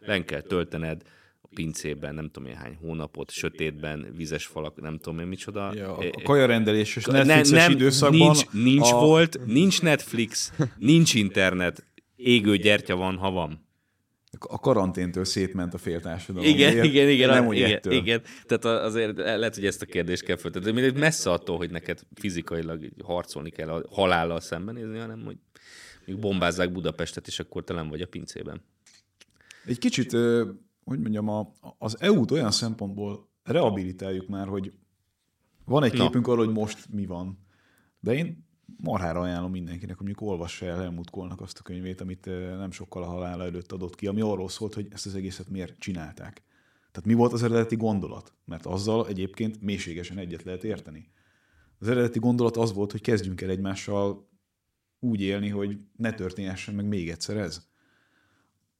[0.00, 1.02] Len kell töltened
[1.40, 5.74] a pincében, nem tudom én hány hónapot, sötétben, vizes falak, nem tudom én micsoda.
[5.74, 8.18] Ja, a kajarendelés és Netflixes ne, nem, időszakban.
[8.18, 8.98] Nincs, nincs a...
[8.98, 11.86] volt, nincs Netflix, nincs internet,
[12.18, 13.66] égő gyertya van, ha van
[14.38, 16.48] a karanténtől szétment a fél társadalom.
[16.48, 17.92] Igen, igen, igen, igen, nem igen, ettől.
[17.92, 18.22] igen.
[18.46, 20.80] Tehát azért lehet, hogy ezt a kérdést kell föltenni.
[20.80, 25.36] De messze attól, hogy neked fizikailag harcolni kell a halállal szembenézni, hanem hogy
[26.04, 28.62] még bombázzák Budapestet, és akkor te nem vagy a pincében.
[29.66, 30.12] Egy kicsit,
[30.84, 34.72] hogy mondjam, a, az EU-t olyan szempontból rehabilitáljuk már, hogy
[35.64, 37.38] van egy képünk arról, hogy most mi van.
[38.00, 38.47] De én
[38.82, 42.26] marhára ajánlom mindenkinek, hogy mondjuk olvassa el Helmut Kohlnak azt a könyvét, amit
[42.58, 45.78] nem sokkal a halála előtt adott ki, ami arról szólt, hogy ezt az egészet miért
[45.78, 46.42] csinálták.
[46.90, 48.32] Tehát mi volt az eredeti gondolat?
[48.44, 51.10] Mert azzal egyébként mélységesen egyet lehet érteni.
[51.78, 54.28] Az eredeti gondolat az volt, hogy kezdjünk el egymással
[55.00, 57.66] úgy élni, hogy ne történhessen meg még egyszer ez.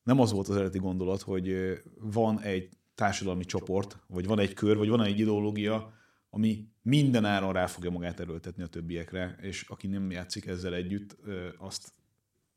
[0.02, 4.76] Nem az volt az eredeti gondolat, hogy van egy társadalmi csoport, vagy van egy kör,
[4.76, 5.92] vagy van egy ideológia,
[6.30, 11.16] ami minden áron rá fogja magát erőltetni a többiekre, és aki nem játszik ezzel együtt,
[11.58, 11.92] azt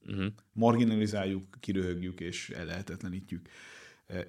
[0.05, 0.34] uh-huh.
[0.53, 3.49] marginalizáljuk, kiröhögjük és ellehetetlenítjük.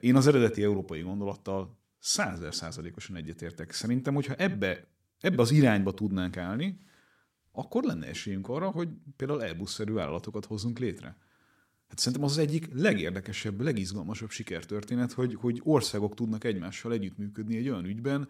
[0.01, 3.73] Én az eredeti európai gondolattal százezer százalékosan egyetértek.
[3.73, 4.87] Szerintem, hogyha ebbe,
[5.21, 6.79] ebbe az irányba tudnánk állni,
[7.53, 11.17] akkor lenne esélyünk arra, hogy például Airbus-szerű vállalatokat hozzunk létre.
[11.89, 17.69] Hát szerintem az az egyik legérdekesebb, legizgalmasabb sikertörténet, hogy, hogy országok tudnak egymással együttműködni egy
[17.69, 18.29] olyan ügyben,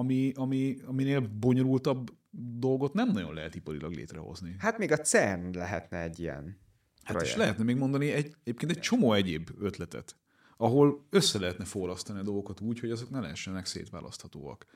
[0.00, 2.10] ami, ami, aminél bonyolultabb
[2.58, 4.54] dolgot nem nagyon lehet iparilag létrehozni.
[4.58, 6.58] Hát még a CERN lehetne egy ilyen
[7.02, 7.30] Hát projekt.
[7.30, 10.16] és lehetne még mondani egy, egyébként egy csomó egyéb ötletet,
[10.56, 14.66] ahol össze lehetne forrasztani a dolgokat úgy, hogy azok ne lehessenek szétválaszthatóak.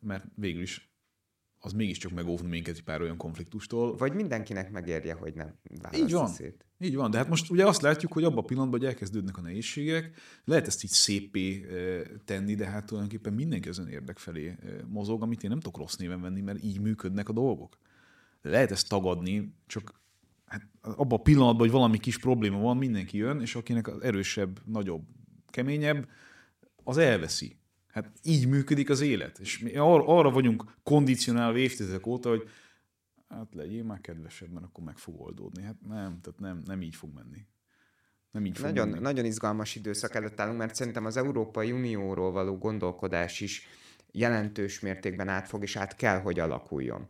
[0.00, 0.93] Mert végül is
[1.64, 3.96] az mégiscsak megóvni minket egy pár olyan konfliktustól.
[3.96, 5.54] Vagy mindenkinek megérje, hogy nem
[5.94, 6.28] Így van.
[6.28, 6.66] Szét.
[6.78, 9.40] Így van, de hát most ugye azt látjuk, hogy abban a pillanatban, hogy elkezdődnek a
[9.40, 11.66] nehézségek, lehet ezt így szépé
[12.24, 14.56] tenni, de hát tulajdonképpen mindenki az érdek felé
[14.86, 17.78] mozog, amit én nem tudok rossz néven venni, mert így működnek a dolgok.
[18.42, 20.00] Lehet ezt tagadni, csak
[20.46, 24.60] hát abban a pillanatban, hogy valami kis probléma van, mindenki jön, és akinek az erősebb,
[24.64, 25.02] nagyobb,
[25.46, 26.08] keményebb,
[26.82, 27.56] az elveszi.
[27.94, 29.38] Hát így működik az élet.
[29.38, 32.48] És mi ar- arra vagyunk kondicionálva évtizedek óta, hogy
[33.28, 35.62] hát legyél már kedvesebb, mert akkor meg fog oldódni.
[35.62, 37.46] Hát nem, tehát nem, nem így fog menni.
[38.30, 39.00] Nem így fog nagyon, menni.
[39.00, 43.68] nagyon izgalmas időszak előtt állunk, mert szerintem az Európai Unióról való gondolkodás is
[44.12, 47.08] jelentős mértékben át fog és át kell, hogy alakuljon.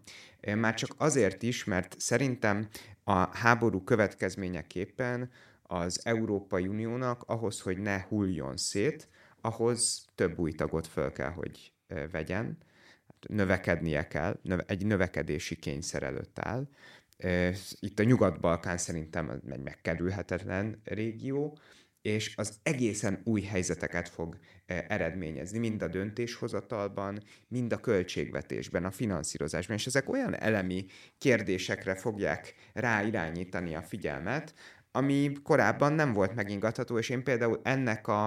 [0.54, 2.68] Már csak azért is, mert szerintem
[3.04, 5.30] a háború következményeképpen
[5.62, 9.08] az Európai Uniónak ahhoz, hogy ne hulljon szét,
[9.44, 11.72] ahhoz több új tagot föl kell, hogy
[12.10, 12.58] vegyen,
[13.28, 16.68] növekednie kell, egy növekedési kényszer előtt áll.
[17.80, 21.58] Itt a Nyugat-Balkán szerintem egy megkerülhetetlen régió,
[22.02, 29.76] és az egészen új helyzeteket fog eredményezni, mind a döntéshozatalban, mind a költségvetésben, a finanszírozásban,
[29.76, 30.86] és ezek olyan elemi
[31.18, 34.54] kérdésekre fogják ráirányítani a figyelmet,
[34.96, 38.24] ami korábban nem volt megingatható, és én például ennek a,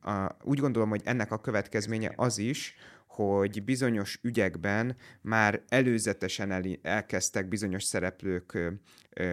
[0.00, 2.74] a, úgy gondolom, hogy ennek a következménye az is,
[3.06, 8.58] hogy bizonyos ügyekben már előzetesen el, elkezdtek bizonyos szereplők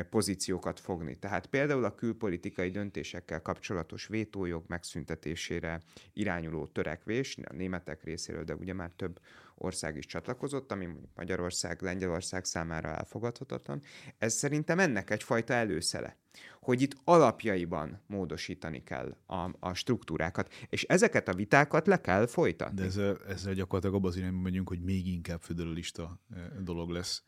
[0.09, 1.15] pozíciókat fogni.
[1.15, 5.81] Tehát például a külpolitikai döntésekkel kapcsolatos vétójog megszüntetésére
[6.13, 9.19] irányuló törekvés a németek részéről, de ugye már több
[9.55, 13.81] ország is csatlakozott, ami Magyarország, Lengyelország számára elfogadhatatlan.
[14.17, 16.17] Ez szerintem ennek egyfajta előszele
[16.61, 22.75] hogy itt alapjaiban módosítani kell a, a struktúrákat, és ezeket a vitákat le kell folytatni.
[22.75, 26.19] De ezzel, ezzel gyakorlatilag abban az irányban megyünk, hogy még inkább föderalista
[26.63, 27.23] dolog lesz.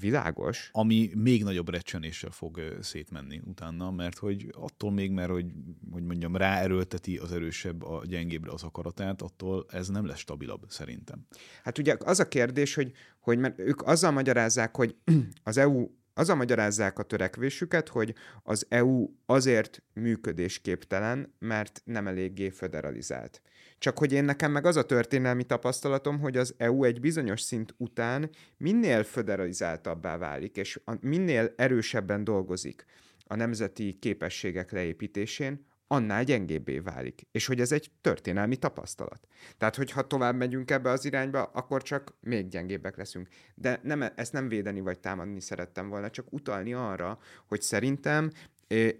[0.00, 0.68] Világos.
[0.72, 5.52] Ami még nagyobb recsenéssel fog szétmenni utána, mert hogy attól még, mert hogy,
[5.90, 11.26] hogy mondjam, ráerőlteti az erősebb a gyengébbre az akaratát, attól ez nem lesz stabilabb szerintem.
[11.62, 14.96] Hát ugye az a kérdés, hogy, hogy mert ők azzal magyarázzák, hogy
[15.42, 15.88] az EU
[16.18, 23.42] az a magyarázzák a törekvésüket, hogy az EU azért működésképtelen, mert nem eléggé föderalizált.
[23.78, 27.74] Csak hogy én nekem meg az a történelmi tapasztalatom, hogy az EU egy bizonyos szint
[27.76, 32.84] után minél föderalizáltabbá válik, és minél erősebben dolgozik
[33.26, 37.26] a nemzeti képességek leépítésén, annál gyengébbé válik.
[37.30, 39.26] És hogy ez egy történelmi tapasztalat.
[39.58, 43.28] Tehát, hogyha tovább megyünk ebbe az irányba, akkor csak még gyengébbek leszünk.
[43.54, 48.30] De nem, ezt nem védeni vagy támadni szerettem volna, csak utalni arra, hogy szerintem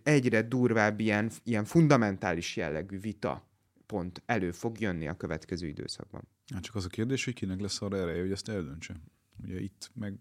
[0.03, 3.47] egyre durvább ilyen, ilyen fundamentális jellegű vita
[3.87, 6.29] pont elő fog jönni a következő időszakban.
[6.55, 8.95] Hát csak az a kérdés, hogy kinek lesz arra ereje, hogy ezt eldöntse.
[9.43, 10.15] Ugye itt meg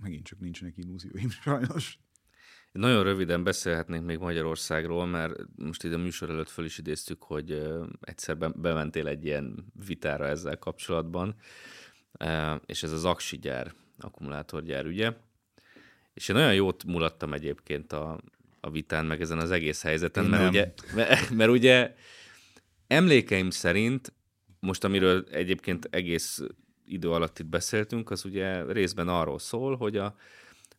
[0.00, 1.98] megint csak nincsenek illúzióim sajnos.
[2.72, 7.62] Nagyon röviden beszélhetnénk még Magyarországról, mert most ide a műsor előtt föl is idéztük, hogy
[8.00, 11.34] egyszer bementél egy ilyen vitára ezzel kapcsolatban,
[12.66, 15.12] és ez az aksi gyár, akkumulátorgyár ügye.
[16.14, 18.20] És én nagyon jót mulattam egyébként a,
[18.60, 21.94] a vitán, meg ezen az egész helyzeten, mert ugye, mert, mert ugye
[22.86, 24.12] emlékeim szerint,
[24.60, 26.42] most amiről egyébként egész
[26.84, 30.16] idő alatt itt beszéltünk, az ugye részben arról szól, hogy a,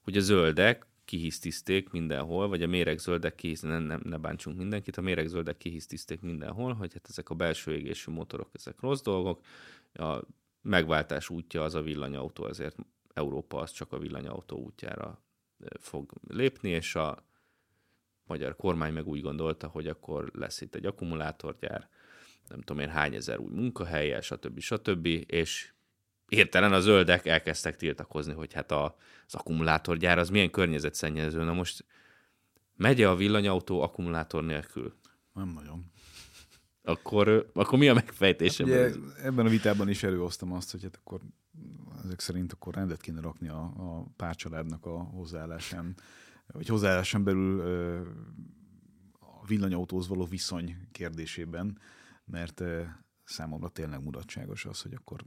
[0.02, 5.02] hogy a zöldek kihisztizték mindenhol, vagy a méregzöldek kihisztizték, ne, ne, ne bántsunk mindenkit, a
[5.02, 9.46] méregzöldek kihisztizték mindenhol, hogy hát ezek a belső égésű motorok, ezek rossz dolgok,
[9.94, 10.20] a
[10.62, 12.76] megváltás útja az a villanyautó, ezért
[13.14, 15.22] Európa az csak a villanyautó útjára
[15.80, 17.26] fog lépni, és a
[18.24, 21.90] magyar kormány meg úgy gondolta, hogy akkor lesz itt egy akkumulátorgyár,
[22.48, 24.60] nem tudom én hány ezer új munkahelyel, stb.
[24.60, 25.06] stb.
[25.26, 25.74] És
[26.32, 28.96] értelen a zöldek elkezdtek tiltakozni, hogy hát a,
[29.28, 31.44] az akkumulátorgyár az milyen környezetszennyező.
[31.44, 31.86] Na most
[32.76, 34.94] megy a villanyautó akkumulátor nélkül?
[35.34, 35.92] Nem nagyon.
[36.84, 38.66] Akkor, akkor mi a megfejtésem?
[38.66, 38.92] Ugye,
[39.24, 41.22] ebben a vitában is előhoztam azt, hogy hát akkor
[42.04, 45.96] ezek szerint akkor rendet kéne rakni a, a párcsaládnak a hozzáállásán,
[46.48, 47.62] vagy hozzáállásán belül
[49.20, 51.78] a villanyautóhoz való viszony kérdésében,
[52.26, 52.64] mert
[53.32, 55.24] számomra tényleg mulatságos az, hogy akkor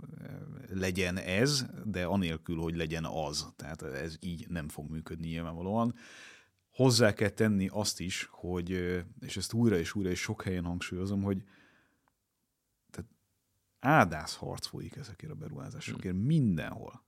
[0.68, 3.52] legyen ez, de anélkül, hogy legyen az.
[3.56, 5.94] Tehát ez így nem fog működni nyilvánvalóan.
[6.70, 8.70] Hozzá kell tenni azt is, hogy,
[9.20, 11.42] és ezt újra és újra és sok helyen hangsúlyozom, hogy
[12.90, 13.10] tehát
[13.78, 16.24] ádász harc folyik ezekért a beruházásokért hmm.
[16.24, 17.02] mindenhol.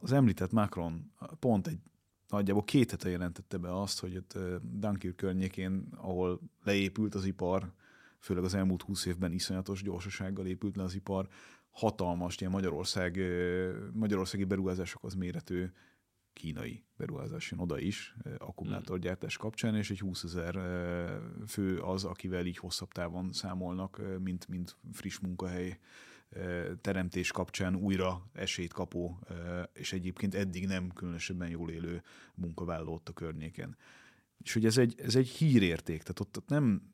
[0.00, 1.78] Az említett Macron pont egy
[2.28, 7.72] nagyjából két hete jelentette be azt, hogy ott Dunkirk környékén, ahol leépült az ipar,
[8.24, 11.28] főleg az elmúlt húsz évben iszonyatos gyorsasággal épült le az ipar,
[11.70, 13.20] hatalmas ilyen Magyarország,
[13.92, 15.66] magyarországi beruházásokhoz méretű
[16.32, 20.54] kínai beruházás jön oda is, akkumulátorgyártás kapcsán, és egy 20 ezer
[21.46, 25.78] fő az, akivel így hosszabb távon számolnak, mint, mint friss munkahely
[26.80, 29.18] teremtés kapcsán újra esélyt kapó,
[29.72, 32.02] és egyébként eddig nem különösebben jól élő
[32.34, 33.76] munkavállaló a környéken.
[34.38, 36.93] És hogy ez egy, ez egy hírérték, tehát ott, ott nem,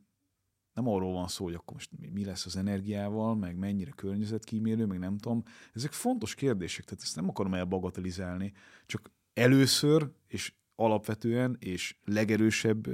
[0.75, 4.99] nem arról van szó, hogy akkor most mi lesz az energiával, meg mennyire környezetkímélő, meg
[4.99, 5.43] nem tudom.
[5.73, 8.53] Ezek fontos kérdések, tehát ezt nem akarom elbagatelizálni,
[8.87, 12.89] csak először, és alapvetően, és legerősebb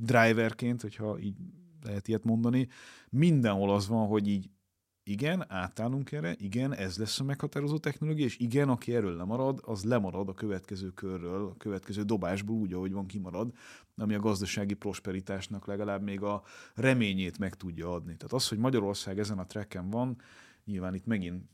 [0.00, 1.36] driverként, hogyha így
[1.82, 2.68] lehet ilyet mondani,
[3.10, 4.50] mindenhol az van, hogy így
[5.08, 9.84] igen, átállunk erre, igen, ez lesz a meghatározó technológia, és igen, aki erről lemarad, az
[9.84, 13.52] lemarad a következő körről, a következő dobásból úgy, ahogy van kimarad,
[13.96, 16.42] ami a gazdasági prosperitásnak legalább még a
[16.74, 18.16] reményét meg tudja adni.
[18.16, 20.20] Tehát az, hogy Magyarország ezen a trekken van,
[20.64, 21.44] nyilván itt megint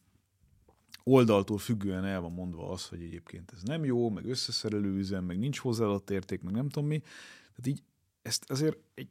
[1.02, 5.38] oldaltól függően el van mondva az, hogy egyébként ez nem jó, meg összeszerelő üzem, meg
[5.38, 6.98] nincs hozzáadott érték, meg nem tudom mi.
[6.98, 7.82] Tehát így
[8.22, 9.08] ezt azért egy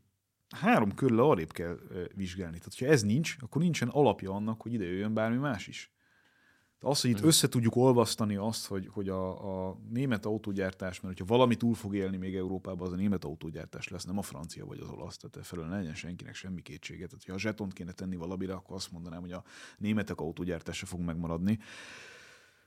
[0.53, 1.80] három körül arrébb kell
[2.15, 2.57] vizsgálni.
[2.57, 5.91] Tehát, ha ez nincs, akkor nincsen alapja annak, hogy ide jöjjön bármi más is.
[6.84, 7.27] Az, hogy itt hmm.
[7.27, 11.95] össze tudjuk olvasztani azt, hogy, hogy a, a német autógyártás, mert hogyha valami túl fog
[11.95, 15.47] élni még Európában, az a német autógyártás lesz, nem a francia vagy az olasz, tehát
[15.47, 17.07] felől ne legyen senkinek semmi kétsége.
[17.07, 19.43] Tehát, ha a zsetont kéne tenni valamire, akkor azt mondanám, hogy a
[19.77, 21.59] németek autógyártása fog megmaradni.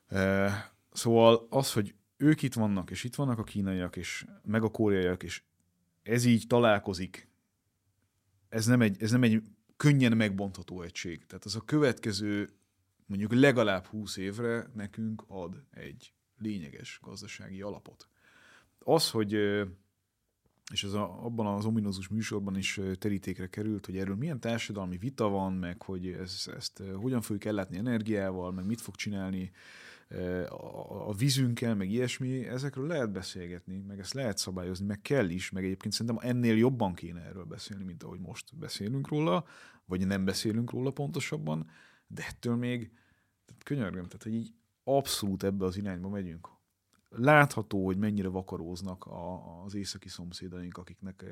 [0.06, 0.50] E,
[0.92, 5.22] szóval az, hogy ők itt vannak, és itt vannak a kínaiak, és meg a koreaiak,
[5.22, 5.42] és
[6.02, 7.28] ez így találkozik
[8.48, 9.42] ez nem egy, ez nem egy
[9.76, 11.26] könnyen megbontható egység.
[11.26, 12.50] Tehát az a következő
[13.06, 18.08] mondjuk legalább 20 évre nekünk ad egy lényeges gazdasági alapot.
[18.78, 19.32] Az, hogy
[20.72, 25.28] és ez a, abban az ominózus műsorban is terítékre került, hogy erről milyen társadalmi vita
[25.28, 29.52] van, meg hogy ez, ezt hogyan fogjuk ellátni energiával, meg mit fog csinálni
[30.48, 35.64] a, vízünkkel, meg ilyesmi, ezekről lehet beszélgetni, meg ezt lehet szabályozni, meg kell is, meg
[35.64, 39.44] egyébként szerintem ennél jobban kéne erről beszélni, mint ahogy most beszélünk róla,
[39.84, 41.66] vagy nem beszélünk róla pontosabban,
[42.06, 42.90] de ettől még,
[43.46, 44.54] tehát könyörgöm, tehát hogy így
[44.84, 46.48] abszolút ebbe az irányba megyünk.
[47.08, 51.24] Látható, hogy mennyire vakaróznak a, az északi szomszédaink, akiknek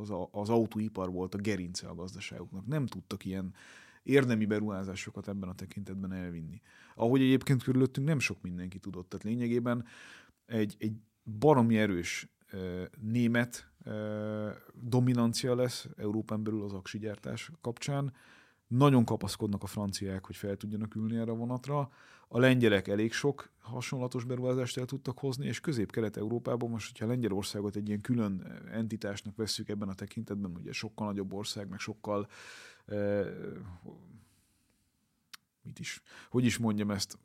[0.00, 2.66] az, az autóipar volt a gerince a gazdaságuknak.
[2.66, 3.54] Nem tudtak ilyen
[4.02, 6.60] érdemi beruházásokat ebben a tekintetben elvinni.
[6.94, 9.08] Ahogy egyébként körülöttünk nem sok mindenki tudott.
[9.08, 9.84] Tehát lényegében
[10.46, 10.96] egy, egy
[11.38, 12.28] baromi erős
[13.00, 13.70] német
[14.74, 18.12] dominancia lesz Európán belül az aksigyártás kapcsán.
[18.66, 21.90] Nagyon kapaszkodnak a franciák, hogy fel tudjanak ülni erre a vonatra.
[22.28, 27.88] A lengyelek elég sok hasonlatos beruházást el tudtak hozni, és közép-kelet-európában most, hogyha Lengyelországot egy
[27.88, 32.28] ilyen külön entitásnak vesszük ebben a tekintetben, ugye sokkal nagyobb ország, meg sokkal
[35.62, 37.18] mit is, hogy is mondjam ezt,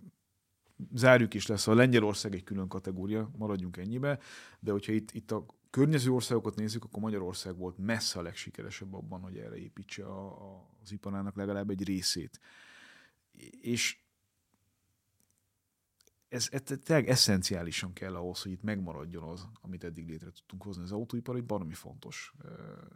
[0.93, 4.19] zárjuk is lesz, a Lengyelország egy külön kategória, maradjunk ennyibe,
[4.59, 9.21] de hogyha itt, itt a környező országokat nézzük, akkor Magyarország volt messze a legsikeresebb abban,
[9.21, 12.39] hogy erre építse a, a, az iparának legalább egy részét.
[13.61, 13.97] És
[16.29, 20.83] ez, ez tényleg eszenciálisan kell ahhoz, hogy itt megmaradjon az, amit eddig létre tudtunk hozni.
[20.83, 22.33] Az autóipar egy baromi fontos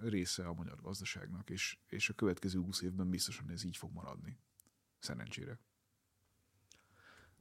[0.02, 4.38] része a magyar gazdaságnak, és, és a következő 20 évben biztosan ez így fog maradni.
[5.00, 5.60] Szerencsére.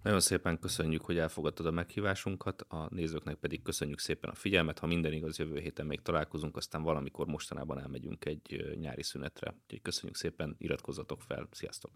[0.03, 4.79] Nagyon szépen köszönjük, hogy elfogadtad a meghívásunkat, a nézőknek pedig köszönjük szépen a figyelmet.
[4.79, 9.55] Ha minden igaz, jövő héten még találkozunk, aztán valamikor mostanában elmegyünk egy nyári szünetre.
[9.63, 11.93] Úgyhogy köszönjük szépen, iratkozzatok fel, sziasztok!